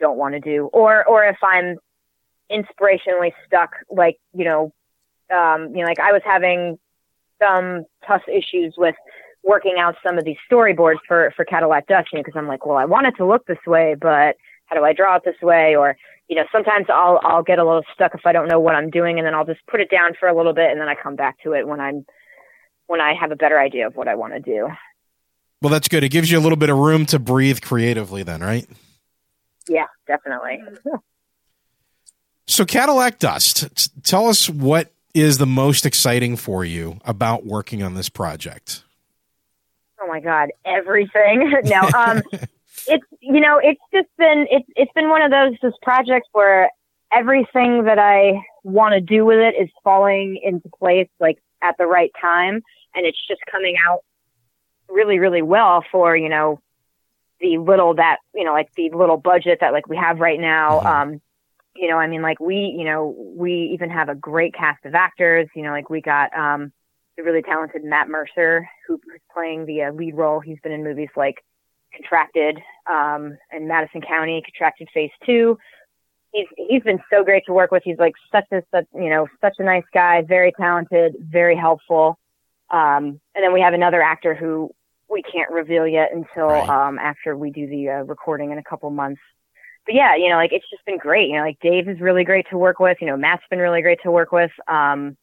[0.01, 1.78] don't want to do or, or if I'm
[2.51, 4.72] inspirationally stuck, like, you know,
[5.34, 6.78] um, you know, like I was having
[7.42, 8.95] some tough issues with
[9.42, 12.64] working out some of these storyboards for, for Cadillac Dust, you know, cause I'm like,
[12.64, 14.36] well, I want it to look this way, but
[14.66, 15.76] how do I draw it this way?
[15.76, 15.97] Or,
[16.28, 18.90] you know, sometimes I'll, I'll get a little stuck if I don't know what I'm
[18.90, 20.95] doing and then I'll just put it down for a little bit and then I
[20.95, 22.07] come back to it when I'm,
[22.86, 24.68] when I have a better idea of what I want to do.
[25.61, 26.05] Well, that's good.
[26.05, 28.66] It gives you a little bit of room to breathe creatively, then, right?
[29.68, 30.61] Yeah, definitely.
[32.47, 37.82] So, Cadillac Dust, t- tell us what is the most exciting for you about working
[37.82, 38.82] on this project?
[40.03, 41.53] Oh my God, everything.
[41.64, 42.22] no, um,
[42.86, 46.70] it's, you know, it's just been, it's, it's been one of those, just projects where
[47.12, 51.86] everything that I want to do with it is falling into place, like at the
[51.86, 52.62] right time.
[52.95, 54.01] And it's just coming out
[54.88, 56.61] really, really well for, you know,
[57.40, 60.80] the little that, you know, like the little budget that like we have right now.
[60.80, 60.86] Mhm.
[60.86, 61.20] Um,
[61.77, 64.95] you know, I mean, like we, you know, we even have a great cast of
[64.95, 66.72] actors, you know, like we got, um,
[67.16, 69.01] the really talented Matt Mercer, who's
[69.33, 70.41] playing the uh, lead role.
[70.41, 71.45] He's been in movies like
[71.95, 72.59] Contracted,
[72.91, 75.57] um, and Madison County, Contracted Phase Two.
[76.33, 77.85] He's, he's been so great to work with.
[77.85, 82.18] He's like such a, such, you know, such a nice guy, very talented, very helpful.
[82.70, 84.70] Um, and then we have another actor who
[85.09, 86.68] we can't reveal yet until, Right.
[86.68, 89.20] um, after we do the uh, recording in a couple months.
[89.87, 91.28] But yeah, you know, like it's just been great.
[91.28, 92.99] You know, like Dave is really great to work with.
[93.01, 94.51] You know, Matt's been really great to work with.
[94.66, 95.16] Um,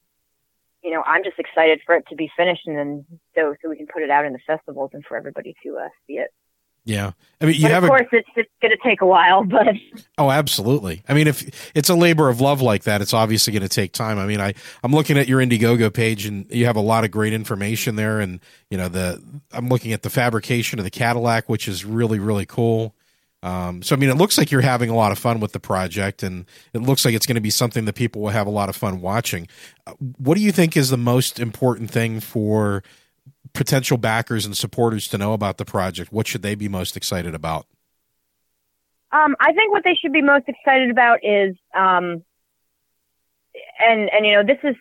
[0.83, 3.05] you know, I'm just excited for it to be finished and then
[3.35, 5.89] so so we can put it out in the festivals and for everybody to uh,
[6.07, 6.29] see it.
[6.83, 9.05] Yeah, I mean, you but have of a, course it's it's going to take a
[9.05, 9.67] while, but
[10.17, 11.03] Oh, absolutely.
[11.07, 13.91] I mean, if it's a labor of love like that, it's obviously going to take
[13.91, 14.17] time.
[14.17, 17.11] I mean, I I'm looking at your Indiegogo page, and you have a lot of
[17.11, 18.19] great information there.
[18.19, 18.39] And
[18.71, 22.47] you know, the I'm looking at the fabrication of the Cadillac, which is really really
[22.47, 22.95] cool.
[23.43, 25.59] Um, so I mean, it looks like you're having a lot of fun with the
[25.59, 28.51] project, and it looks like it's going to be something that people will have a
[28.51, 29.47] lot of fun watching.
[29.87, 32.83] Uh, What do you think is the most important thing for
[33.53, 36.13] potential backers and supporters to know about the project?
[36.13, 37.65] What should they be most excited about?
[39.11, 42.23] Um, I think what they should be most excited about is, um,
[43.79, 44.75] and and you know this is,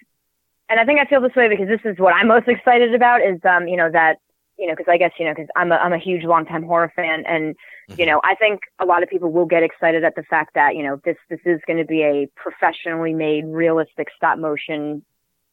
[0.69, 3.23] and I think I feel this way because this is what I'm most excited about
[3.23, 4.19] is, um, you know that
[4.61, 6.93] you know because I guess you know because I'm a I'm a huge longtime horror
[6.95, 7.57] fan and
[7.97, 10.77] you know I think a lot of people will get excited at the fact that
[10.77, 15.03] you know this this is going to be a professionally made realistic stop motion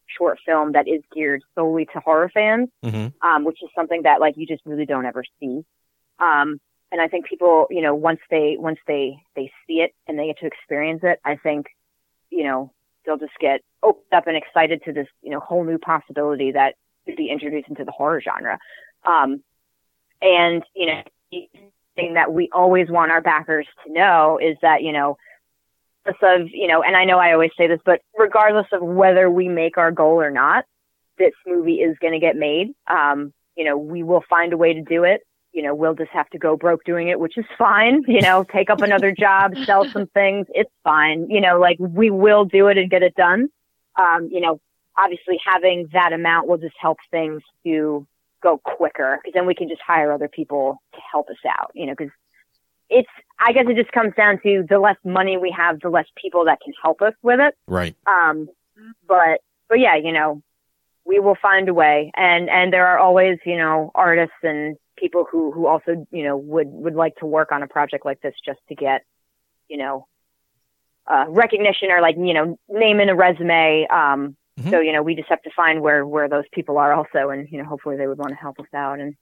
[0.06, 3.28] short film that is geared solely to horror fans Mm-hmm.
[3.28, 5.64] um, which is something that like you just really don't ever see.
[6.20, 6.60] Um,
[6.92, 10.28] and I think people, you know, once they once they they see it and they
[10.28, 11.68] get to experience it, I think,
[12.30, 12.72] you know,
[13.06, 16.76] they'll just get opened up and excited to this, you know, whole new possibility that
[17.06, 18.58] could be introduced into the horror genre.
[19.08, 19.44] Um,
[20.22, 21.50] and you know, the
[21.96, 25.18] thing that we always want our backers to know is that you know,
[26.06, 29.48] of you know, and I know I always say this, but regardless of whether we
[29.48, 30.66] make our goal or not,
[31.18, 32.74] this movie is going to get made.
[32.88, 35.22] Um, you know, we will find a way to do it.
[35.52, 38.04] You know, we'll just have to go broke doing it, which is fine.
[38.08, 40.48] You know, take up another job, sell some things.
[40.54, 41.30] It's fine.
[41.30, 43.50] You know, like we will do it and get it done.
[43.98, 44.60] Um, you know,
[44.96, 48.08] obviously having that amount will just help things to
[48.42, 51.72] go quicker because then we can just hire other people to help us out.
[51.74, 52.14] You know, because
[52.90, 53.10] it's,
[53.40, 56.46] I guess it just comes down to the less money we have, the less people
[56.46, 57.56] that can help us with it.
[57.68, 57.96] Right.
[58.06, 58.48] Um,
[59.08, 60.42] but, but yeah, you know,
[61.06, 62.12] we will find a way.
[62.16, 66.38] And, and there are always, you know, artists and people who, who also, you know,
[66.38, 69.04] would, would like to work on a project like this just to get,
[69.68, 70.08] you know,
[71.08, 73.88] uh, recognition or like, you know, name in a resume.
[73.90, 74.72] Um, Mhm.
[74.72, 77.30] so, you know, we just have to find where, where those people are also.
[77.30, 79.16] And, you know, hopefully they would want to help us out and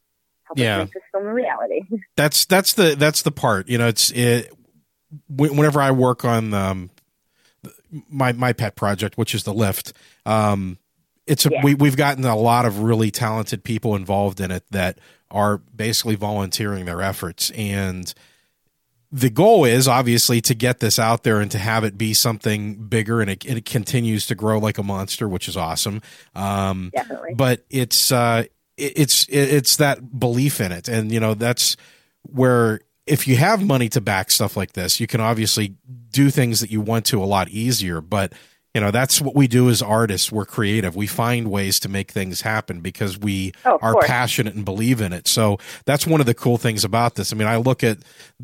[0.43, 0.77] help Yeah.
[0.77, 1.81] us make this film a reality.
[2.15, 4.53] that's that's the that's the part you know it's it
[5.29, 6.89] whenever i work on um
[8.09, 9.93] my my pet project which is the lift
[10.25, 10.77] um
[11.25, 11.61] it's a, Yeah.
[11.63, 14.99] we we've gotten a lot of really talented people involved in it that
[15.31, 18.13] are basically volunteering their efforts and
[19.17, 22.75] the goal is obviously to get this out there and to have it be something
[22.89, 26.01] bigger and it, it continues to grow like a monster which is awesome.
[26.35, 27.33] Um Definitely.
[27.35, 28.43] but it's uh
[28.77, 30.89] it- it's it- it's that belief in it.
[30.89, 31.77] And you know that's
[32.23, 35.75] where if you have money to back stuff like this you can obviously
[36.11, 38.01] do things that you want to a lot easier.
[38.01, 38.33] But
[38.75, 42.11] you know that's what we do as artists we're creative we find ways to make
[42.11, 44.05] things happen because we Oh, are course.
[44.05, 47.35] passionate and believe in it so that's one of the cool things about this i
[47.35, 47.97] mean i look at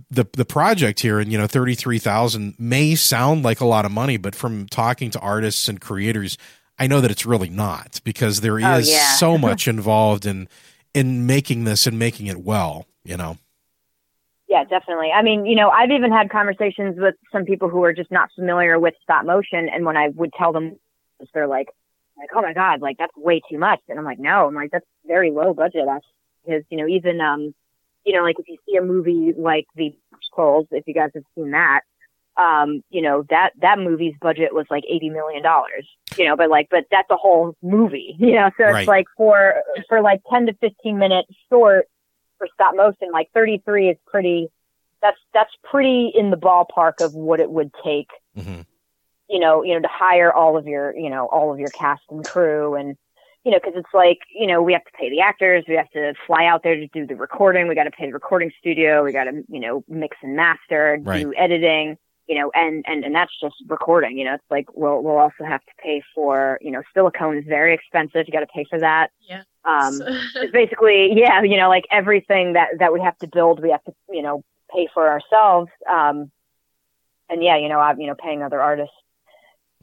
[0.09, 4.17] the the project here and you know 33,000 may sound like a lot of money
[4.17, 6.37] but from talking to artists and creators
[6.79, 9.13] I know that it's really not because there oh, is Oh, yeah.
[9.13, 10.47] so much involved in
[10.95, 13.37] in making this and making it well, you know.
[14.51, 15.11] Yeah, definitely.
[15.15, 18.29] I mean, you know, I've even had conversations with some people who are just not
[18.35, 20.75] familiar with stop motion, and when I would tell them,
[21.33, 21.69] they're like,
[22.17, 24.71] like, oh my god, like that's way too much, and I'm like, no, I'm like
[24.71, 25.83] that's very low budget.
[25.85, 26.05] That's
[26.45, 27.55] because you know even um,
[28.03, 29.95] you know, like if you see a movie like The
[30.35, 31.83] Trolls, if you guys have seen that,
[32.35, 35.87] um, you know that that movie's budget was like eighty million dollars.
[36.17, 38.15] You know, but like, but that's a whole movie.
[38.19, 38.87] You know, so it's Right.
[38.87, 41.87] like for for like ten to fifteen minutes short
[42.41, 44.47] for stop motion, like 33 is pretty,
[45.01, 48.65] that's, that's pretty in the ballpark of what it would take, Mhm.
[49.29, 52.01] you know, you know, to hire all of your, you know, all of your cast
[52.09, 52.97] and crew and,
[53.43, 55.89] you know, cause it's like, you know, we have to pay the actors, we have
[55.91, 59.03] to fly out there to do the recording, we got to pay the recording studio,
[59.03, 61.21] we got to, you know, mix and master, Right.
[61.21, 65.01] do editing, you know, and, and, and that's just recording, you know, it's like, we'll,
[65.01, 68.25] we'll also have to pay for, you know, silicone is very expensive.
[68.27, 69.09] You got to pay for that.
[69.27, 69.43] Yeah.
[69.63, 70.01] Um,
[70.35, 73.83] it's basically yeah you know like everything that that we have to build we have
[73.83, 74.43] to you know
[74.73, 76.31] pay for ourselves um
[77.29, 78.95] and yeah you know i'm you know paying other artists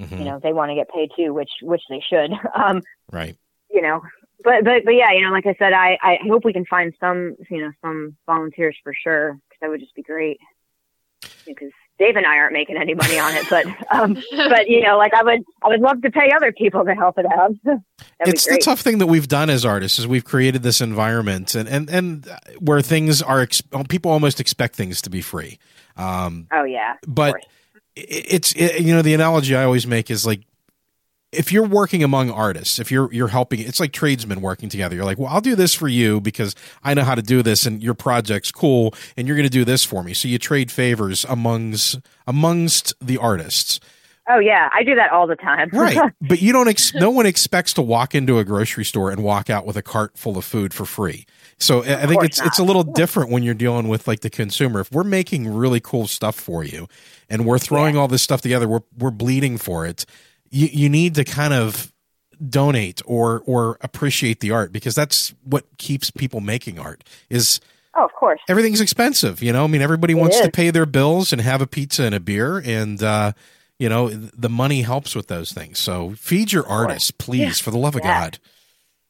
[0.01, 0.19] Mhm.
[0.19, 2.83] you know they want to get paid too which which they should um
[3.13, 3.37] Right.
[3.71, 4.01] you know
[4.43, 6.93] but but but yeah you know like i said i i hope we can find
[6.99, 10.39] some you know some volunteers for sure because that would just be great
[11.47, 14.15] because dave and i aren't making any money on it but um
[14.49, 17.19] but you know like i would i would love to pay other people to help
[17.19, 17.53] it out.
[18.21, 21.69] It's the tough thing that we've done as artists is we've created this environment and
[21.69, 22.29] and and
[22.59, 23.47] where things are
[23.89, 25.59] people almost expect things to be free.
[25.97, 27.37] Um oh yeah but
[27.95, 30.43] it's it, you know the analogy I always make is like
[31.33, 34.97] if you're working among artists, if you're you're helping, it's like tradesmen working together.
[34.97, 37.67] You're like, well, I'll do this for you because I know how to do this,
[37.67, 40.15] and your project's cool, and you're going to do this for me.
[40.15, 43.81] So you trade favors amongst amongst the artists.
[44.31, 45.71] Oh yeah, I do that all the time.
[45.73, 46.69] right, but you don't.
[46.69, 49.83] Ex- no one expects to walk into a grocery store and walk out with a
[49.83, 51.27] cart full of food for free.
[51.59, 52.47] So I think it's not.
[52.47, 54.81] it's a little different when you're dealing with like the consumer.
[54.81, 56.89] If we're making really cool stuff for you,
[57.29, 58.03] and we're throwing yeah.
[58.03, 60.07] all this stuff together, we're we're bleeding for it
[60.51, 61.93] you, you need to kind of
[62.49, 67.61] donate or or appreciate the art because that's what keeps people making art is
[67.97, 68.41] oh of course.
[68.49, 69.65] everything's expensive you know?
[69.65, 70.43] I mean everybody it wants is.
[70.43, 73.33] to pay their bills and have a pizza and a beer and uh
[73.79, 75.79] you know the money helps with those things.
[75.79, 77.65] So feed your artists please yeah.
[77.65, 78.21] for the love of yeah.
[78.21, 78.39] god.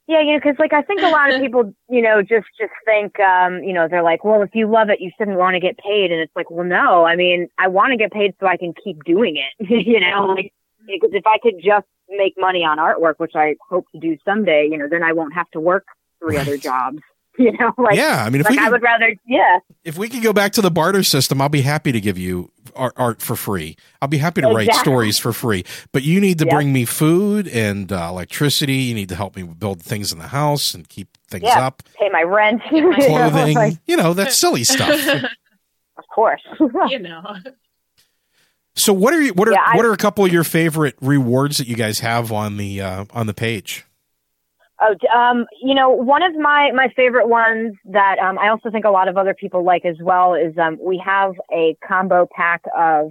[0.06, 2.72] Yeah you know because like i think a lot of people you know just just
[2.86, 5.60] think um you know they're like well if you love it you shouldn't want to
[5.60, 6.10] get paid.
[6.10, 7.04] And it's like well no.
[7.04, 9.68] I mean i want to get paid so i can keep doing it.
[9.88, 10.52] You know like
[10.94, 14.68] because if I could just make money on artwork, which I hope to do someday,
[14.70, 15.86] you know, then I won't have to work
[16.18, 16.46] three right.
[16.46, 16.98] other jobs.
[17.40, 19.60] You know, like yeah, I mean, if like we could, I would rather, yeah.
[19.84, 22.50] If we could go back to the barter system, I'll be happy to give you
[22.74, 23.76] art, art for free.
[24.02, 24.66] I'll be happy to exactly.
[24.66, 25.64] write stories for free.
[25.92, 26.54] But you need to yep.
[26.54, 28.74] bring me food and uh, electricity.
[28.74, 31.64] You need to help me build things in the house and keep things yeah.
[31.64, 31.84] up.
[31.96, 33.78] Pay my rent, clothing.
[33.86, 34.98] you know, that silly stuff.
[35.96, 36.42] of course.
[36.88, 37.22] you know.
[38.78, 41.58] So what are you, what are yeah, what are a couple of your favorite rewards
[41.58, 43.84] that you guys have on the uh, on the page?
[44.80, 48.84] Oh, um, you know, one of my my favorite ones that um, I also think
[48.84, 52.62] a lot of other people like as well is um, we have a combo pack
[52.76, 53.10] of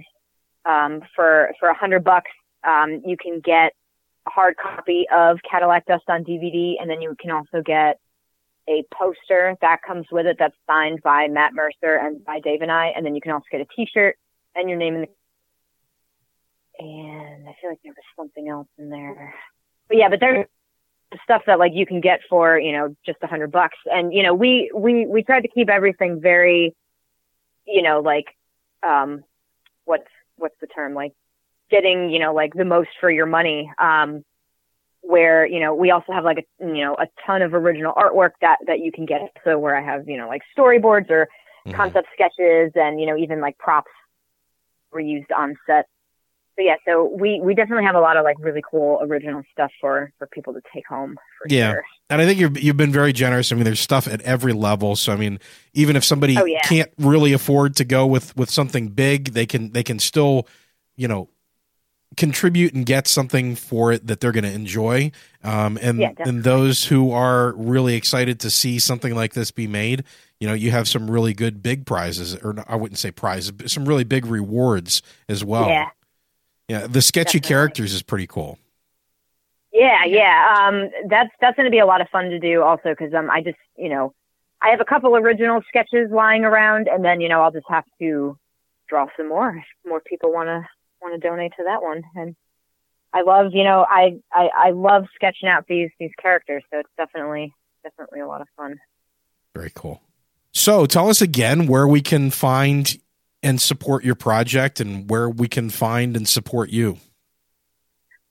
[0.64, 2.30] um, for for a hundred bucks.
[2.66, 3.72] Um, you can get
[4.26, 8.00] a hard copy of Cadillac Dust on DVD, and then you can also get
[8.68, 12.72] a poster that comes with it that's signed by Matt Mercer and by Dave and
[12.72, 14.16] I, and then you can also get a T-shirt
[14.54, 15.08] and your name in the
[16.78, 19.34] and I feel like there was something else in there.
[19.88, 20.46] But yeah, but there's
[21.24, 24.22] stuff that like you can get for you know just a hundred bucks, and you
[24.22, 26.74] know we we we tried to keep everything very,
[27.66, 28.26] you know, like
[28.82, 29.24] um,
[29.84, 31.12] what's what's the term like
[31.70, 33.70] getting you know like the most for your money.
[33.78, 34.24] Um,
[35.00, 38.32] where you know we also have like a you know a ton of original artwork
[38.40, 39.32] that that you can get.
[39.44, 41.28] So where I have you know like storyboards or
[41.66, 41.72] mm-hmm.
[41.72, 43.90] concept sketches and you know even like props
[44.92, 45.86] were used on set
[46.58, 49.70] so yeah, so we we definitely have a lot of like really cool original stuff
[49.80, 51.16] for for people to take home.
[51.46, 51.84] yeah, sure.
[52.10, 53.52] and I think you've you've been very generous.
[53.52, 54.96] I mean, there's stuff at every level.
[54.96, 55.38] So I mean,
[55.74, 56.60] even if somebody oh, yeah.
[56.64, 60.48] can't really afford to go with with something big, they can they can still,
[60.96, 61.28] you know,
[62.16, 65.12] contribute and get something for it that they're going to enjoy.
[65.44, 69.68] Um, and yeah, and those who are really excited to see something like this be
[69.68, 70.02] made,
[70.40, 73.70] you know, you have some really good big prizes, or I wouldn't say prizes, but
[73.70, 75.68] some really big rewards as well.
[75.68, 75.90] Yeah.
[76.68, 77.48] Yeah, the sketchy Definitely.
[77.48, 78.58] characters is pretty cool.
[79.72, 80.56] Yeah, yeah.
[80.58, 83.30] Um, that's that's going to be a lot of fun to do also because um,
[83.30, 84.14] I just you know,
[84.62, 87.84] I have a couple original sketches lying around, and then you know I'll just have
[88.00, 88.38] to
[88.88, 90.66] draw some more if more people want to
[91.00, 92.02] want to donate to that one.
[92.14, 92.36] And
[93.12, 96.90] I love you know I, I I love sketching out these these characters, so it's
[96.96, 97.52] definitely
[97.82, 98.78] definitely a lot of fun.
[99.54, 100.02] Very cool.
[100.52, 102.98] So tell us again where we can find
[103.42, 106.98] and support your project and where we can find and support you?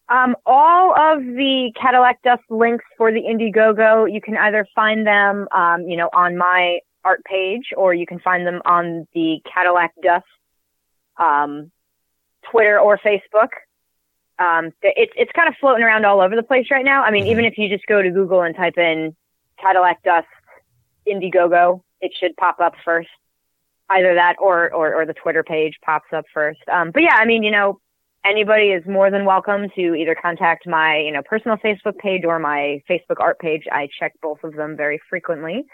[0.09, 5.47] Um, all of the Cadillac Dust links for the Indiegogo, you can either find them,
[5.53, 9.93] um, you know, on my art page, or you can find them on the Cadillac
[10.01, 10.25] Dust
[11.17, 11.71] um,
[12.49, 13.49] Twitter or Facebook.
[14.39, 17.03] Um, it's it's kind of floating around all over the place right now.
[17.03, 17.31] I mean, mm-hmm.
[17.31, 19.15] even if you just go to Google and type in
[19.59, 20.27] Cadillac Dust
[21.07, 23.09] Indiegogo, it should pop up first
[23.89, 26.59] either that or, or, or the Twitter page pops up first.
[26.71, 27.79] Um, but yeah, I mean, you know,
[28.25, 32.39] anybody is more than welcome to either contact my, you know, personal Facebook page or
[32.39, 33.63] my Facebook art page.
[33.71, 35.65] I check both of them very frequently.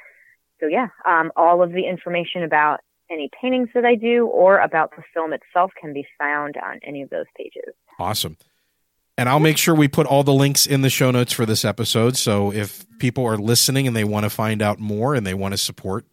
[0.59, 4.91] So yeah, um, all of the information about any paintings that I do or about
[4.95, 7.74] the film itself can be found on any of those pages.
[7.99, 8.38] Awesome.
[9.18, 11.64] And I'll make sure we put all the links in the show notes for this
[11.64, 12.18] episode.
[12.18, 15.53] So if people are listening and they want to find out more and they want
[15.53, 16.05] to support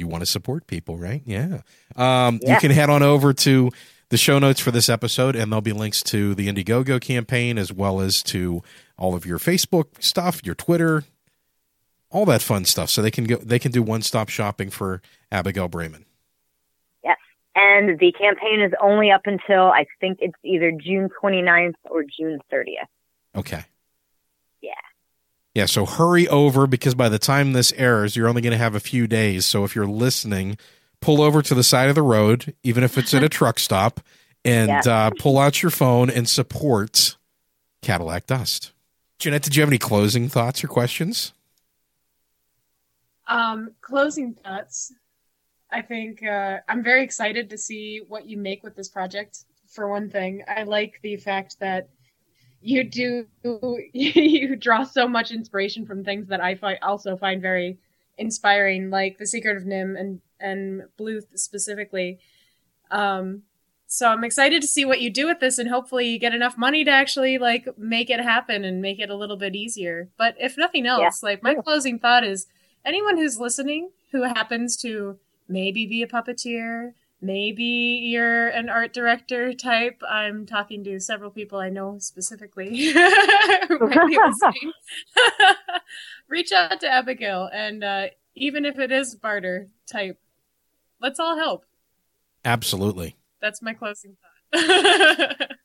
[0.00, 1.22] you want to support people, right?
[1.24, 1.60] Yeah.
[1.94, 2.54] Um, yeah.
[2.54, 3.70] You can head on over to
[4.08, 7.72] the show notes for this episode, and there'll be links to the Indiegogo campaign as
[7.72, 8.62] well as to
[8.98, 11.04] all of your Facebook stuff, your Twitter,
[12.10, 12.90] all that fun stuff.
[12.90, 16.04] So they can go, they can do one stop shopping for Abigail Braman.
[17.04, 17.18] Yes,
[17.54, 22.40] and the campaign is only up until I think it's either June 29th or June
[22.52, 22.88] 30th.
[23.36, 23.64] Okay.
[25.54, 25.62] Yeah.
[25.62, 28.74] Yeah, so hurry over because by the time this airs, you're only going to have
[28.74, 29.46] a few days.
[29.46, 30.56] So if you're listening,
[31.00, 34.00] pull over to the side of the road, even if it's at a truck stop,
[34.44, 34.80] and yeah.
[34.86, 37.16] uh, pull out your phone and support
[37.82, 38.72] Cadillac Dust.
[39.18, 41.32] Jeanette, did you have any closing thoughts or questions?
[43.28, 44.92] Um, closing thoughts.
[45.70, 49.44] I think uh, I'm very excited to see what you make with this project.
[49.68, 51.88] For one thing, I like the fact that
[52.60, 53.26] you do
[53.92, 57.78] you draw so much inspiration from things that I fi- also find very
[58.18, 62.18] inspiring, like The Secret of NIMH and and Bluth specifically.
[62.90, 63.42] Um,
[63.86, 66.56] so I'm excited to see what you do with this, and hopefully you get enough
[66.56, 70.08] money to actually like make it happen and make it a little bit easier.
[70.16, 71.30] But if nothing else, yeah.
[71.30, 72.46] like my closing thought is,
[72.84, 79.52] anyone who's listening who happens to maybe be a puppeteer, maybe you're an art director
[79.52, 80.02] type.
[80.08, 84.72] I'm talking to several people I know specifically who might be listening.
[86.28, 90.18] Reach out to Abigail, and uh, even if it is barter type,
[91.00, 91.64] let's all help.
[92.44, 93.16] Absolutely.
[93.40, 94.16] That's my closing
[94.52, 95.48] thought.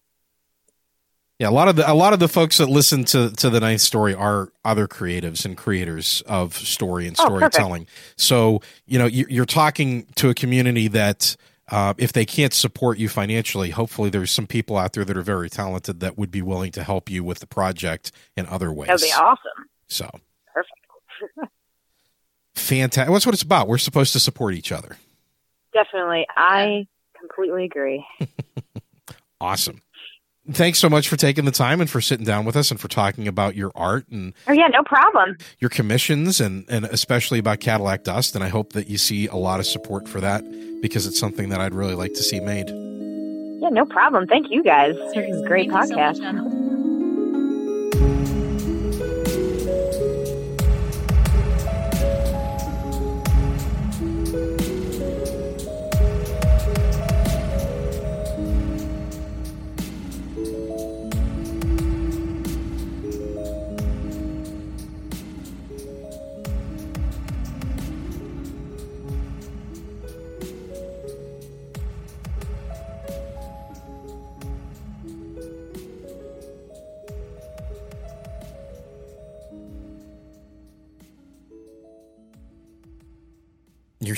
[1.40, 3.60] yeah, a lot of the a lot of the folks that listen to to the
[3.60, 7.88] ninth story are other creatives and creators of story and oh, storytelling.
[7.90, 11.36] Oh, so you know you're talking to a community that.
[11.68, 15.24] Uh, if they can't support you financially, hopefully there's some people out there that are
[15.24, 18.86] very talented that would be willing to help you with the project in other ways.
[18.86, 19.68] That'd be awesome.
[19.88, 20.08] So
[20.54, 21.52] perfect.
[22.54, 23.12] Fantastic.
[23.12, 23.68] That's what it's about.
[23.68, 24.96] We're supposed to support each other.
[25.74, 26.28] Definitely.
[26.38, 26.86] I
[27.20, 28.06] completely agree.
[29.42, 29.82] awesome.
[30.52, 32.88] Thanks so much for taking the time and for sitting down with us and for
[32.88, 35.38] talking about your art and Oh yeah, no problem.
[35.60, 39.36] Your commissions and and especially about Cadillac Dust and I hope that you see a
[39.36, 40.44] lot of support for that
[40.82, 42.70] because it's something that I'd really like to see made.
[42.70, 44.28] Yeah, no problem.
[44.28, 44.96] Thank you guys.
[44.96, 46.65] This is a great Thank podcast.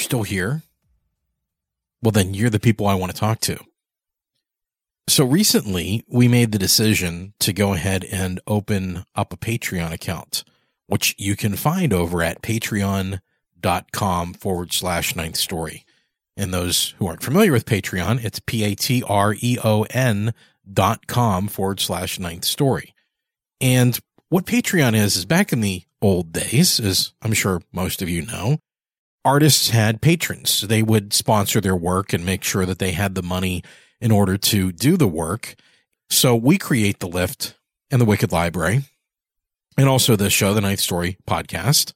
[0.07, 0.63] Still here,
[2.01, 3.59] well, then you're the people I want to talk to.
[5.09, 10.45] So recently, we made the decision to go ahead and open up a Patreon account,
[10.87, 15.83] which you can find over at patreon.com forward slash ninth story.
[16.37, 20.33] And those who aren't familiar with Patreon, it's P A T R E O N
[20.71, 22.93] dot com forward slash ninth story.
[23.59, 23.99] And
[24.29, 28.25] what Patreon is, is back in the old days, as I'm sure most of you
[28.25, 28.59] know,
[29.28, 30.61] artists had patrons.
[30.61, 33.61] They would sponsor their work and make sure that they had the money
[33.99, 35.55] in order to do the work.
[36.09, 37.55] So we create the lift
[37.91, 38.84] and the Wicked Library
[39.78, 41.91] and also this show, the Ninth Story podcast.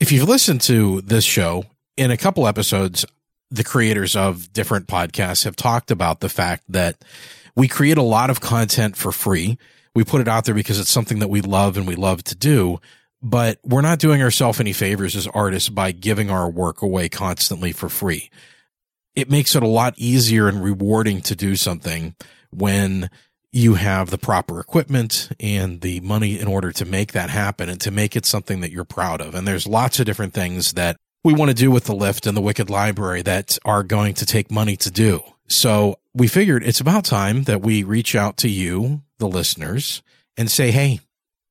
[0.00, 3.06] If you've listened to this show in a couple episodes,
[3.48, 6.96] the creators of different podcasts have talked about the fact that
[7.54, 9.56] we create a lot of content for free.
[9.94, 12.34] We put it out there because it's something that we love and we love to
[12.34, 12.80] do
[13.22, 17.72] but we're not doing ourselves any favors as artists by giving our work away constantly
[17.72, 18.30] for free.
[19.14, 22.14] It makes it a lot easier and rewarding to do something
[22.50, 23.10] when
[23.52, 27.80] you have the proper equipment and the money in order to make that happen and
[27.80, 29.34] to make it something that you're proud of.
[29.34, 32.36] And there's lots of different things that we want to do with the lift and
[32.36, 35.22] the Wicked Library that are going to take money to do.
[35.48, 40.02] So we figured it's about time that we reach out to you, the listeners,
[40.36, 41.00] and say, Hey,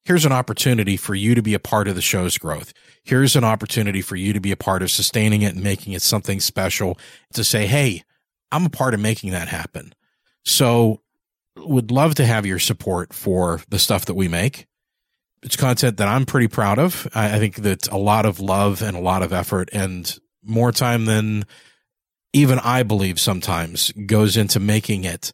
[0.05, 2.73] here's an opportunity for you to be a part of the show's growth.
[3.03, 6.01] Here's an opportunity for you to be a part of sustaining it and making it
[6.01, 6.97] something special
[7.33, 8.03] to say, Hey,
[8.51, 9.93] I'm a part of making that happen.
[10.43, 11.01] So
[11.57, 14.67] would love to have your support for the stuff that we make.
[15.43, 17.07] It's content that I'm pretty proud of.
[17.13, 21.05] I, think that a lot of love and a lot of effort and more time
[21.05, 21.45] than
[22.33, 25.31] even I believe sometimes goes into making it.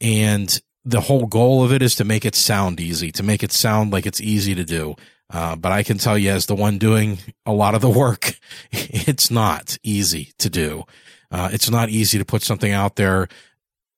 [0.00, 3.52] And the whole goal of it is to make it sound easy, to make it
[3.52, 4.96] sound like it's easy to do.
[5.30, 8.38] Uh, but I can tell you, as the one doing a lot of the work,
[8.72, 10.84] it's not easy to do.
[11.30, 13.28] Uh, it's not easy to put something out there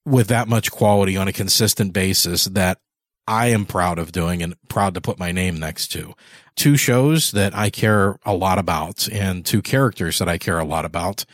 [0.07, 2.79] with that much quality on a consistent basis that
[3.27, 6.15] I am proud of doing and proud to put my name next to.
[6.57, 10.65] Two shows that I care a lot about and two characters that I care a
[10.65, 11.25] lot about.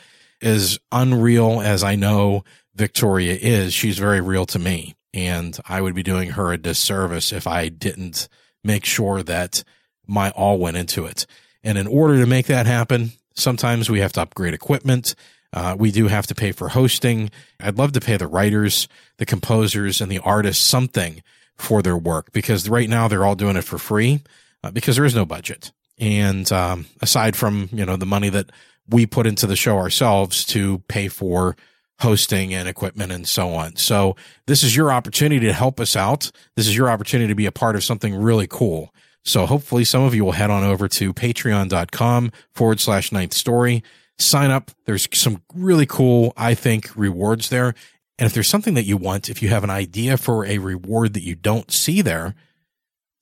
[0.40, 2.44] As unreal as I know
[2.74, 4.94] Victoria is, she's very real to me.
[5.12, 8.28] And I would be doing her a disservice if I didn't
[8.62, 9.64] make sure that
[10.06, 11.26] my all went into it.
[11.62, 15.14] And in order to make that happen, sometimes we have to upgrade equipment.
[15.52, 17.30] Uh, we do have to pay for hosting.
[17.58, 18.88] I'd love to pay the writers,
[19.18, 21.22] the composers, and the artists something
[21.56, 24.22] for their work because right now they're all doing it for free
[24.62, 25.72] uh, because there is no budget.
[25.98, 28.50] And um, aside from you know the money that
[28.88, 31.56] we put into the show ourselves to pay for
[32.00, 33.76] hosting and equipment and so on.
[33.76, 36.30] So this is your opportunity to help us out.
[36.56, 38.94] This is your opportunity to be a part of something really cool.
[39.24, 43.82] So hopefully some of you will head on over to patreon.com forward slash ninth story.
[44.18, 44.70] Sign up.
[44.86, 47.74] There's some really cool, I think, rewards there.
[48.18, 51.14] And if there's something that you want, if you have an idea for a reward
[51.14, 52.34] that you don't see there,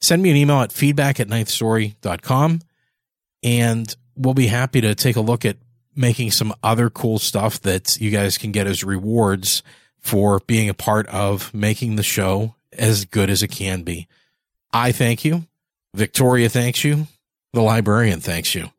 [0.01, 2.61] send me an email at feedback at ninthstory.com
[3.43, 5.57] and we'll be happy to take a look at
[5.99, 9.63] making some other cool stuff that you guys can get as rewards
[9.99, 14.07] for being a part of making the show as good as it can be.
[14.73, 15.47] I thank you.
[15.95, 17.09] Victoria thanks you.
[17.53, 18.71] The librarian thanks you.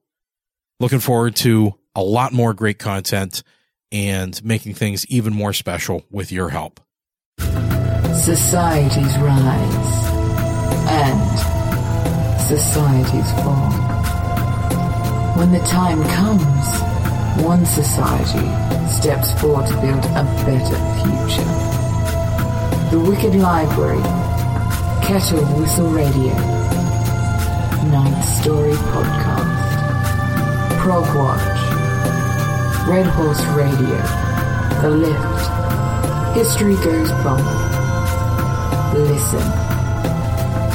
[0.79, 3.43] Looking forward to a lot more great content
[3.91, 6.79] and making things even more special with your help.
[7.39, 10.09] Societies rise
[10.87, 11.39] and
[12.39, 13.71] societies fall.
[15.35, 16.88] When the time comes,
[17.37, 18.47] one society
[18.89, 21.49] steps forward to build a better future.
[22.91, 24.01] The Wicked Library,
[25.05, 26.33] Kettle Whistle Radio,
[27.91, 29.77] Ninth Story Podcast,
[30.79, 31.59] Prog Watch,
[32.87, 33.97] Red Horse Radio,
[34.81, 37.45] The Lift, History Goes Bump,
[38.93, 39.45] Listen,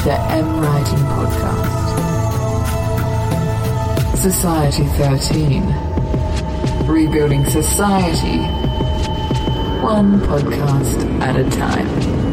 [0.05, 1.75] The M Writing Podcast.
[4.17, 6.04] Society 13.
[6.87, 8.37] Rebuilding society.
[9.81, 12.24] One podcast at a time.